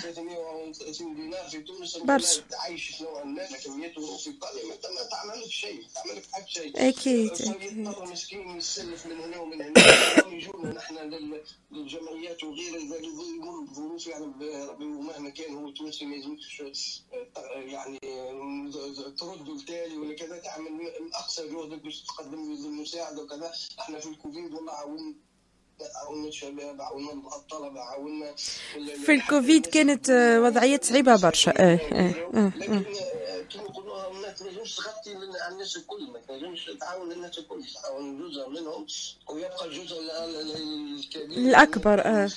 في 1.55 1.63
تونس 1.63 1.97
برشا. 1.97 2.41
تعيش 2.49 3.01
نوعا 3.01 3.23
ما 3.23 3.41
لكن 3.41 3.91
في 4.17 4.27
ايطاليا 4.27 4.65
ما 4.65 5.03
تعملش 5.11 5.55
شيء 5.55 5.81
ما 5.81 5.87
تعملك 5.95 6.23
حتى 6.31 6.51
شيء. 6.51 6.89
أكيد 6.89 7.35
فيضطر 7.35 8.05
مسكين 8.11 8.57
يسلف 8.57 9.05
من 9.05 9.19
هنا 9.19 9.37
ومن 9.37 9.61
هنا. 9.61 9.73
يجونا 10.35 10.73
نحن 10.73 10.95
للجمعيات 11.71 12.43
وغيرها 12.43 12.77
اذا 12.77 12.97
يمر 12.97 13.59
بظروف 13.59 14.07
يعني 14.07 14.25
مهما 14.79 15.29
كان 15.29 15.55
هو 15.55 15.69
تونسي 15.69 16.05
ما 16.05 16.15
يلزمكش 16.15 16.63
يعني 17.55 17.99
ترد 19.19 19.49
التالي 19.49 19.97
ولا 19.97 20.15
كذا 20.15 20.37
تعمل 20.37 20.91
اقصى 21.13 21.47
جهدك 21.47 21.83
باش 21.83 22.01
تقدم 22.01 22.51
المساعدة 22.51 23.23
وكذا. 23.23 23.53
إحنا 23.79 23.99
في 23.99 24.09
الكوفيد 24.09 24.53
والله 24.53 24.73
عاوننا 24.73 25.15
عاونا 25.95 26.27
الشباب 26.27 26.81
عاونا 26.81 27.11
الطلبه 27.35 27.79
عاونا 27.81 28.35
في 29.05 29.11
الكوفيد 29.13 29.65
كانت 29.65 30.09
وضعية 30.43 30.79
صعيبة 30.83 31.15
برشا. 31.21 31.53
آه 31.57 31.79
آه 32.33 32.51
لكن 32.57 32.83
كما 33.53 33.63
نقولوا 33.63 34.13
ما 34.21 34.29
تنجمش 34.31 34.75
تغطي 34.75 35.15
على 35.41 35.53
الناس 35.53 35.77
الكل 35.77 36.07
ما 36.13 36.19
تنجمش 36.27 36.65
تعاون 36.79 37.11
الناس 37.11 37.37
الكل 37.37 37.63
تعاون 37.83 38.19
جزء 38.19 38.49
منهم 38.49 38.85
ويبقى 39.29 39.65
الجزء 39.65 39.97
الكبير 39.99 41.37
الأكبر 41.37 42.05
آه 42.05 42.29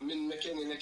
من 0.00 0.28
مكان 0.28 0.58
إلى 0.58 0.74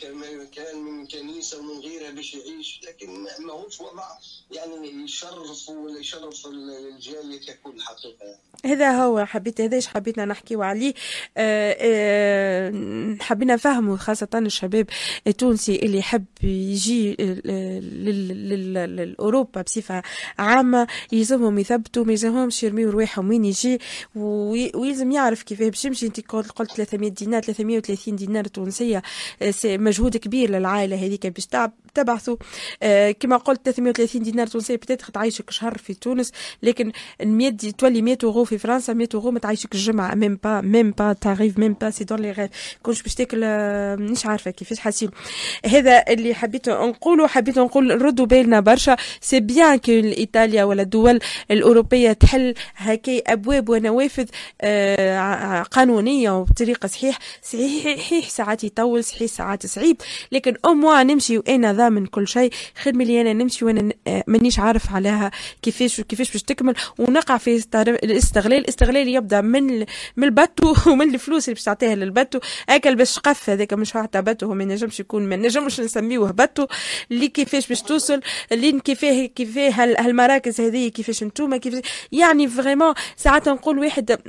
مكان 0.44 0.76
من 0.76 0.97
كنيسة 1.12 1.58
ومن 1.58 1.80
غيرها 1.80 2.10
باش 2.10 2.34
يعيش 2.34 2.80
لكن 2.88 3.10
ماهوش 3.46 3.80
وضع 3.80 4.04
يعني 4.50 5.04
يشرف 5.04 5.70
يشرف 6.00 6.46
الجالية 6.46 7.38
ككل 7.38 7.80
حقيقة. 7.80 8.38
هذا 8.64 8.90
هو 8.90 9.24
حبيت 9.24 9.60
هذاش 9.60 9.86
حبيتنا 9.86 10.24
نحكيو 10.24 10.62
عليه. 10.62 10.94
آه 11.36 11.76
آه 11.80 13.16
حبينا 13.20 13.54
نفهموا 13.54 13.96
خاصة 13.96 14.28
الشباب 14.34 14.86
التونسي 15.26 15.76
اللي 15.76 15.98
يحب 15.98 16.24
يجي 16.42 17.16
لأوروبا 18.86 19.62
بصفة 19.62 20.02
عامة. 20.38 20.86
يلزمهم 21.12 21.58
يثبتوا 21.58 22.04
ما 22.04 22.12
يلزمهمش 22.12 22.62
يرميوا 22.62 22.92
رواحهم 22.92 23.28
وين 23.28 23.44
يجي. 23.44 23.78
ويلزم 24.14 25.12
يعرف 25.12 25.42
كيفاه. 25.42 25.68
باش 25.68 25.84
يمشي 25.84 26.06
انت 26.06 26.20
قلت 26.30 26.72
300 26.76 27.10
دينار 27.10 27.42
330 27.42 28.16
دينار 28.16 28.44
تونسية 28.44 29.02
مجهود 29.64 30.16
كبير 30.16 30.50
للعائلة 30.50 30.96
هذيك 30.98 31.26
باش 31.26 31.48
تبعثوا. 31.94 32.36
آه 32.82 33.10
كما 33.10 33.36
قلت 33.36 33.60
330 33.64 34.22
دينار 34.22 34.46
تونسي 34.46 34.76
peut-être 34.76 35.10
تعيشك 35.10 35.50
شهر 35.50 35.78
في 35.78 35.94
تونس 35.94 36.32
لكن 36.62 36.92
100 37.24 37.50
تولي 37.50 38.02
100 38.02 38.18
أورو 38.24 38.44
في 38.44 38.58
فرنسا 38.58 38.92
100 38.92 39.08
أورو 39.14 39.30
ما 39.30 39.38
تعيشك 39.38 39.74
الجمعة. 39.74 40.14
même 40.14 40.38
pas 40.44 40.60
même 40.60 40.90
pas 40.90 41.12
t'arrives 41.12 41.58
même 41.58 41.72
pas 41.72 41.90
c'est 41.90 42.04
dans 42.04 42.18
les 42.20 42.30
rêves 42.30 42.50
كنت 42.82 43.02
باش 43.02 43.14
تاكل 43.14 43.40
آه، 43.44 43.96
مش 43.96 44.26
عارفة 44.26 44.50
كيفاش 44.50 44.78
حاسين. 44.78 45.10
هذا 45.66 46.04
اللي 46.08 46.34
حبيت 46.34 46.68
نقوله 46.68 47.26
حبيت 47.26 47.58
نقول 47.58 47.86
نردوا 47.86 48.26
بالنا 48.26 48.60
برشا. 48.60 48.96
c'est 49.20 49.40
bien 49.40 49.76
que 49.76 49.92
ايطاليا 49.92 50.64
ولا 50.64 50.82
الدول 50.82 51.20
الأوروبية 51.50 52.12
تحل 52.12 52.54
هكا 52.76 53.32
أبواب 53.32 53.68
ونوافذ 53.68 54.26
آه 54.60 55.62
قانونية 55.62 56.30
وبطريقة 56.30 56.86
صحيح. 56.86 57.18
صحيح 57.42 58.28
ساعات 58.28 58.64
يطول 58.64 59.04
صحيح 59.04 59.30
ساعات 59.30 59.66
صعيب. 59.66 59.96
لكن 60.32 60.54
أو 60.64 60.74
موا 60.88 61.02
نمشي 61.02 61.38
وأنا 61.38 61.72
ضامن 61.72 62.06
كل 62.06 62.28
شيء. 62.28 62.50
خير 62.82 62.96
ملي 62.96 63.20
أنا 63.20 63.32
نمشي 63.32 63.64
وأنا 63.64 63.92
آه، 64.06 64.24
مانيش 64.26 64.58
عارف 64.58 64.94
عليها 64.94 65.30
كيفاش 65.62 65.98
وكيفاش 66.00 66.32
باش 66.32 66.42
تكمل. 66.42 66.74
ونقع 66.98 67.36
في 67.36 67.62
الاستغلال. 68.04 68.58
الاستغلال 68.60 69.08
يبدأ 69.08 69.40
من 69.40 69.78
من 70.16 70.24
الباتو 70.24 70.74
ومن 70.90 71.14
الفلوس 71.14 71.44
اللي 71.44 71.54
باش 71.54 71.64
تعطيها 71.64 71.94
للباتو. 71.94 72.38
أكل 72.68 72.96
باش 72.96 73.18
قف 73.18 73.50
هذاك 73.50 73.72
مش 73.72 73.92
حتى 73.92 74.22
باتو 74.22 74.46
هو 74.46 74.54
ما 74.54 74.64
نجمش 74.64 75.00
يكون 75.00 75.22
ما 75.28 75.36
نجمش 75.36 75.80
نسميوه 75.80 76.30
باتو. 76.30 76.66
اللي 77.10 77.28
كيفاش 77.28 77.68
باش 77.68 77.82
توصل 77.82 78.20
اللي 78.52 78.80
كيفاه 78.80 79.26
كيفاه 79.26 79.70
هالمراكز 79.70 80.60
هذه 80.60 80.88
كيفاش 80.88 81.22
انتوما 81.22 81.56
كيفاش. 81.56 81.82
يعني 82.12 82.48
فريمون 82.48 82.94
ساعات 83.16 83.48
نقول 83.48 83.78
واحد 83.78 84.20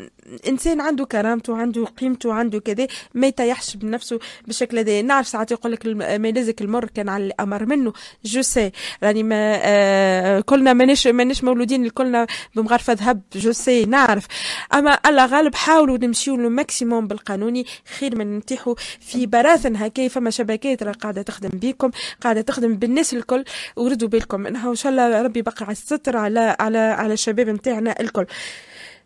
إنسان 0.47 0.81
عنده 0.81 1.05
كرامته 1.05 1.55
عنده 1.57 1.85
قيمته 1.85 2.33
عنده 2.33 2.59
كذا 2.59 2.87
ما 3.13 3.27
يطيحش 3.27 3.75
بنفسه 3.75 4.19
بالشكل 4.47 4.77
هذا. 4.77 5.01
نعرف 5.01 5.27
ساعات 5.27 5.51
يقول 5.51 5.71
لك 5.71 5.85
ما 5.85 6.31
لازك 6.49 6.61
المر 6.61 6.85
كان 6.85 7.09
على 7.09 7.25
الأمر 7.25 7.65
منه. 7.65 7.93
جو 8.25 8.41
سي 8.41 8.71
راني 9.03 9.23
ما 9.23 9.59
آه 9.63 10.39
كلنا 10.39 10.73
مانيش 10.73 11.07
مانيش 11.07 11.43
مولودين 11.43 11.89
كلنا 11.89 12.27
بمغرفة 12.55 12.93
ذهب 12.93 13.21
je 13.35 13.51
sais 13.51 13.85
نعرف. 13.85 14.25
أما 14.73 14.99
الله 15.05 15.25
غالب 15.25 15.55
حاولوا 15.55 15.97
نمشيو 15.97 16.35
le 16.35 16.49
maximum 16.49 17.07
بالقانوني 17.07 17.65
خير 17.99 18.15
من 18.15 18.37
نطيحوا 18.37 18.75
في 18.99 19.25
براثن 19.25 19.75
هكا. 19.75 20.07
فما 20.07 20.29
شبكات 20.29 20.83
قاعدة 20.83 21.21
تخدم 21.21 21.49
بيكم 21.49 21.91
قاعدة 22.21 22.41
تخدم 22.41 22.75
بالناس 22.75 23.13
الكل. 23.13 23.43
وردوا 23.75 24.07
بالكم. 24.07 24.47
انها 24.47 24.67
وان 24.67 24.75
شاء 24.75 24.91
الله 24.91 25.21
ربي 25.21 25.41
بقى 25.41 25.55
على 25.61 25.71
الستر 25.71 26.17
على 26.17 26.55
على 26.59 26.77
على 26.77 27.13
الشباب 27.13 27.49
نتاعنا 27.49 27.95
الكل. 27.99 28.25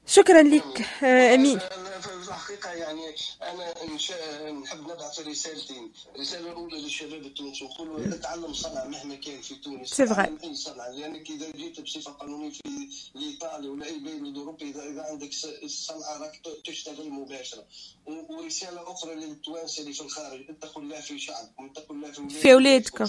شكرا 0.08 0.41
لك 0.41 0.86
آه، 1.03 1.36
أمين. 1.36 1.60
الحقيقة 2.33 2.71
يعني 2.71 3.15
أنا 3.41 4.51
نحب 4.51 4.81
نبعث 4.81 5.19
رسالتين. 5.19 5.91
الرسالة 6.15 6.51
الأولى 6.51 6.81
للشباب 6.81 7.21
التونسي 7.25 7.65
نقول 7.65 8.19
تعلم 8.19 8.53
صنعه 8.53 8.85
مهما 8.85 9.15
كان 9.15 9.41
في 9.41 9.55
تونس. 9.55 9.97
تعلم 9.97 10.39
أي 10.43 10.55
صنعه 10.55 10.89
لأنك 10.89 11.29
إذا 11.29 11.51
جيت 11.51 11.81
بصفة 11.81 12.11
قانونية 12.11 12.49
في 12.49 12.89
لايطاليا 13.15 13.69
ولا 13.69 13.85
أي 13.85 13.99
بلد 13.99 14.21
الاوروبي 14.27 14.69
اذا 14.69 15.03
عندك 15.03 15.29
الصنعه 15.63 16.17
راك 16.17 16.41
تشتغل 16.65 17.09
مباشرة. 17.09 17.65
ورسالة 18.05 18.91
أخرى 18.91 19.15
للتوانسة 19.15 19.81
اللي 19.81 19.93
في 19.93 20.01
الخارج 20.01 20.49
اتقوا 20.49 20.83
الله 20.83 21.01
في 21.01 21.19
شعبكم 21.19 21.65
اتقوا 21.65 21.95
الله 21.95 22.11
في 22.11 22.29
في 22.29 22.53
اولادكم 22.53 23.05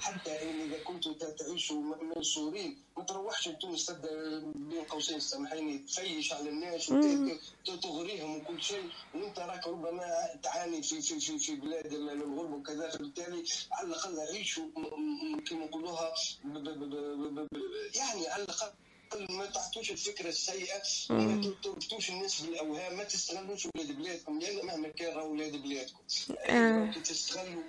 حتى 0.00 0.30
إذا 0.30 0.78
كنتوا 0.84 1.12
تعيشوا 1.14 1.82
منصورين 2.16 2.78
ما 2.96 3.04
تروحش 3.04 3.48
لتونس 3.48 3.86
تبدأ 3.86 4.38
بين 4.54 4.84
قوسين 4.84 5.20
سامحيني 5.20 5.78
تفيش 5.78 6.32
على 6.32 6.48
الناس 6.50 6.90
وتغريهم 7.68 8.36
وكل 8.36 8.62
شيء. 8.62 8.84
وأنت 9.14 9.38
راك 9.38 9.66
ربما 9.68 10.28
تعاني 10.42 10.82
في 10.82 11.02
في 11.02 11.20
في, 11.20 11.38
في 11.38 11.56
بلاد 11.56 11.92
الغرب 11.92 12.52
وكذا 12.52 12.90
فبالتالي 12.90 13.44
على 13.72 13.86
الأقل 13.88 14.20
عيشوا 14.20 14.64
كما 15.48 15.64
نقولوها 15.64 16.14
يعني 17.94 18.28
على 18.28 18.42
الأقل 18.42 18.72
ما 19.18 19.46
تعطوش 19.46 19.90
الفكرة 19.90 20.28
السيئة 20.28 20.82
ما 21.10 21.52
تربطوش 21.62 22.10
الناس 22.10 22.40
بالاوهام 22.40 22.96
ما 22.96 23.04
تستغلوش 23.04 23.66
ولاد 23.74 23.92
بلادكم 23.92 24.38
لأن 24.38 24.66
مهما 24.66 24.88
كان 24.88 25.16
راهو 25.16 25.32
ولاد 25.32 25.56
بلادكم. 25.56 25.98
آه. 26.38 26.92
تستغلوا 27.04 27.62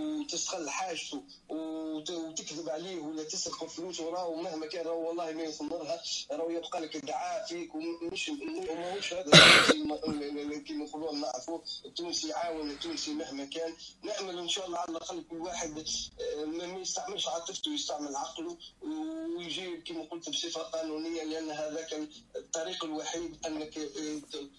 وتستغل 0.00 0.70
حاجته 0.70 1.22
وتكذب 1.48 2.68
عليه 2.68 2.96
ولا 3.00 3.22
تسرق 3.24 3.64
فلوس 3.64 4.00
وراه 4.00 4.34
مهما 4.34 4.66
كان 4.66 4.86
راهو 4.86 5.08
والله 5.08 5.32
ما 5.32 5.42
يثمرها 5.42 6.02
راهو 6.30 6.50
يبقى 6.50 6.80
لك 6.80 6.96
ادعاء 6.96 7.46
فيك 7.46 7.74
ومش 7.74 8.28
ماهوش 8.30 9.14
هذا 9.14 9.30
كيما 10.66 10.84
نقولوا 10.84 11.12
نعرفوا 11.14 11.58
التونسي 11.84 12.28
يعاون 12.28 12.70
التونسي 12.70 13.14
مهما 13.14 13.44
كان. 13.44 13.74
نأمل 14.02 14.38
إن 14.38 14.48
شاء 14.48 14.66
الله 14.66 14.78
على 14.78 14.90
الأقل 14.90 15.24
كل 15.30 15.36
واحد 15.36 15.84
آه، 16.20 16.44
ما 16.44 16.78
يستعملش 16.78 17.28
عاطفته 17.28 17.74
يستعمل 17.74 18.16
عقله 18.16 18.56
ويجي 19.38 19.76
كما 19.76 20.02
قلت 20.02 20.30
بصفة 20.30 20.75
قانونيه 20.76 21.22
لأن 21.24 21.50
هذاك 21.50 21.92
الطريق 22.36 22.84
الوحيد 22.84 23.46
أنك 23.46 23.74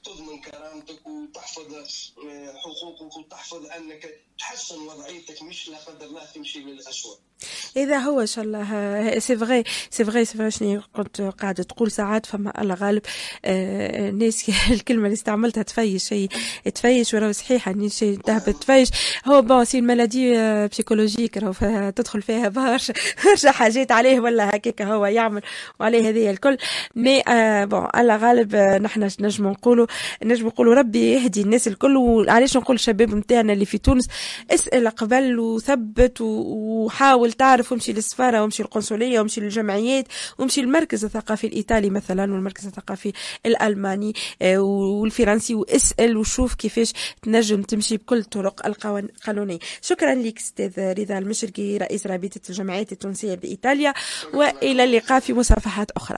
تضمن 0.04 0.42
كرامتك 0.42 1.08
وتحفظ 1.08 1.74
آه، 1.74 2.54
حقوقك 2.58 3.18
وتحفظ 3.18 3.66
أنك 3.66 4.22
تحسن 4.40 4.80
وضعيتك 4.88 5.42
مش 5.42 5.70
لا 5.70 5.78
قدر 5.78 6.06
الله 6.06 6.26
تمشي 6.26 6.60
للاسوء 6.60 7.18
إذا 7.78 7.98
هو 7.98 8.22
إن 8.22 8.26
شاء 8.26 8.46
الله 8.46 9.20
c'est 9.20 9.38
vrai 9.38 9.64
c'est 9.90 10.06
vrai 10.06 10.26
c'est 10.26 10.38
vrai 10.38 10.52
شنو 10.52 10.82
كنت 10.96 11.22
قاعدة 11.22 11.64
تقول 11.64 11.92
ساعات 11.92 12.26
فما 12.26 12.62
الله 12.62 12.76
غالب 12.76 13.02
آه 13.46 14.10
الناس 14.10 14.52
الكلمة 14.72 15.04
اللي 15.04 15.14
استعملتها 15.14 15.62
تفيش 15.62 16.04
شيء 16.04 16.30
تفيش 16.76 17.14
وراه 17.14 17.32
صحيح 17.32 17.70
اني 17.70 17.90
شيء 17.90 18.20
تهبط 18.20 18.50
تفيش. 18.50 18.90
هو 19.28 19.42
bon 19.42 19.66
c'est 19.66 19.80
ال 19.80 19.87
maladie 19.87 20.34
psychologique 20.68 21.38
راهو 21.38 21.90
تدخل 21.90 22.22
فيها 22.22 22.50
برشا 22.50 22.94
برشا 23.26 23.52
حاجات 23.52 23.92
عليه 23.92 24.20
ولا 24.20 24.56
هكاك 24.56 24.82
هو 24.82 25.06
يعمل 25.06 25.42
وعليه 25.80 26.10
هذه 26.10 26.30
الكل. 26.30 26.58
mais 26.96 27.24
bon 27.66 27.88
الله 27.98 28.16
غالب 28.16 28.56
آه 28.56 28.78
نحن 28.78 29.04
نجم 29.20 29.48
نقولوا 29.48 29.88
نجم 30.24 30.48
نقولوا 30.48 30.76
ربي 30.76 31.14
يهدي 31.14 31.42
الناس 31.42 31.68
الكل. 31.68 31.98
وعلاش 31.98 32.58
نقول 32.58 32.76
الشباب 32.76 33.16
نتاعنا 33.16 33.54
اللي 33.54 33.66
في 33.66 33.78
تونس 33.78 34.08
اسأل 34.52 34.88
قبل 34.90 35.40
وثبت 35.40 36.22
وحاول 36.22 37.28
حاول 37.28 37.34
تعرف 37.68 37.72
وامشي 37.72 37.94
للسفارة 37.94 38.42
وامشي 38.42 38.64
للقنصلية 38.64 39.20
وامشي 39.20 39.42
للجمعيات 39.42 40.08
وامشي 40.38 40.62
للمركز 40.62 41.06
الثقافي 41.06 41.48
الإيطالي 41.48 41.90
مثلا 41.90 42.34
والمركز 42.34 42.66
الثقافي 42.66 43.14
الألماني 43.46 44.14
آه، 44.42 44.58
والفرنسي 44.60 45.56
واسأل 45.56 46.18
وشوف 46.18 46.56
كيفاش 46.56 46.94
تنجم 47.22 47.62
تمشي 47.62 47.98
بكل 47.98 48.18
الطرق 48.18 48.66
القانونية 48.66 49.60
شكرا 49.82 50.16
لك 50.16 50.38
أستاذ 50.38 50.80
رضا 50.80 51.18
المشرقي 51.18 51.78
رئيس 51.78 52.08
رابطة 52.08 52.42
الجمعيات 52.50 52.92
التونسية 52.92 53.36
بإيطاليا 53.36 53.94
وإلى 54.34 54.84
اللقاء 54.84 55.20
في 55.20 55.34
مصافحات 55.34 55.92
أخرى. 55.92 56.18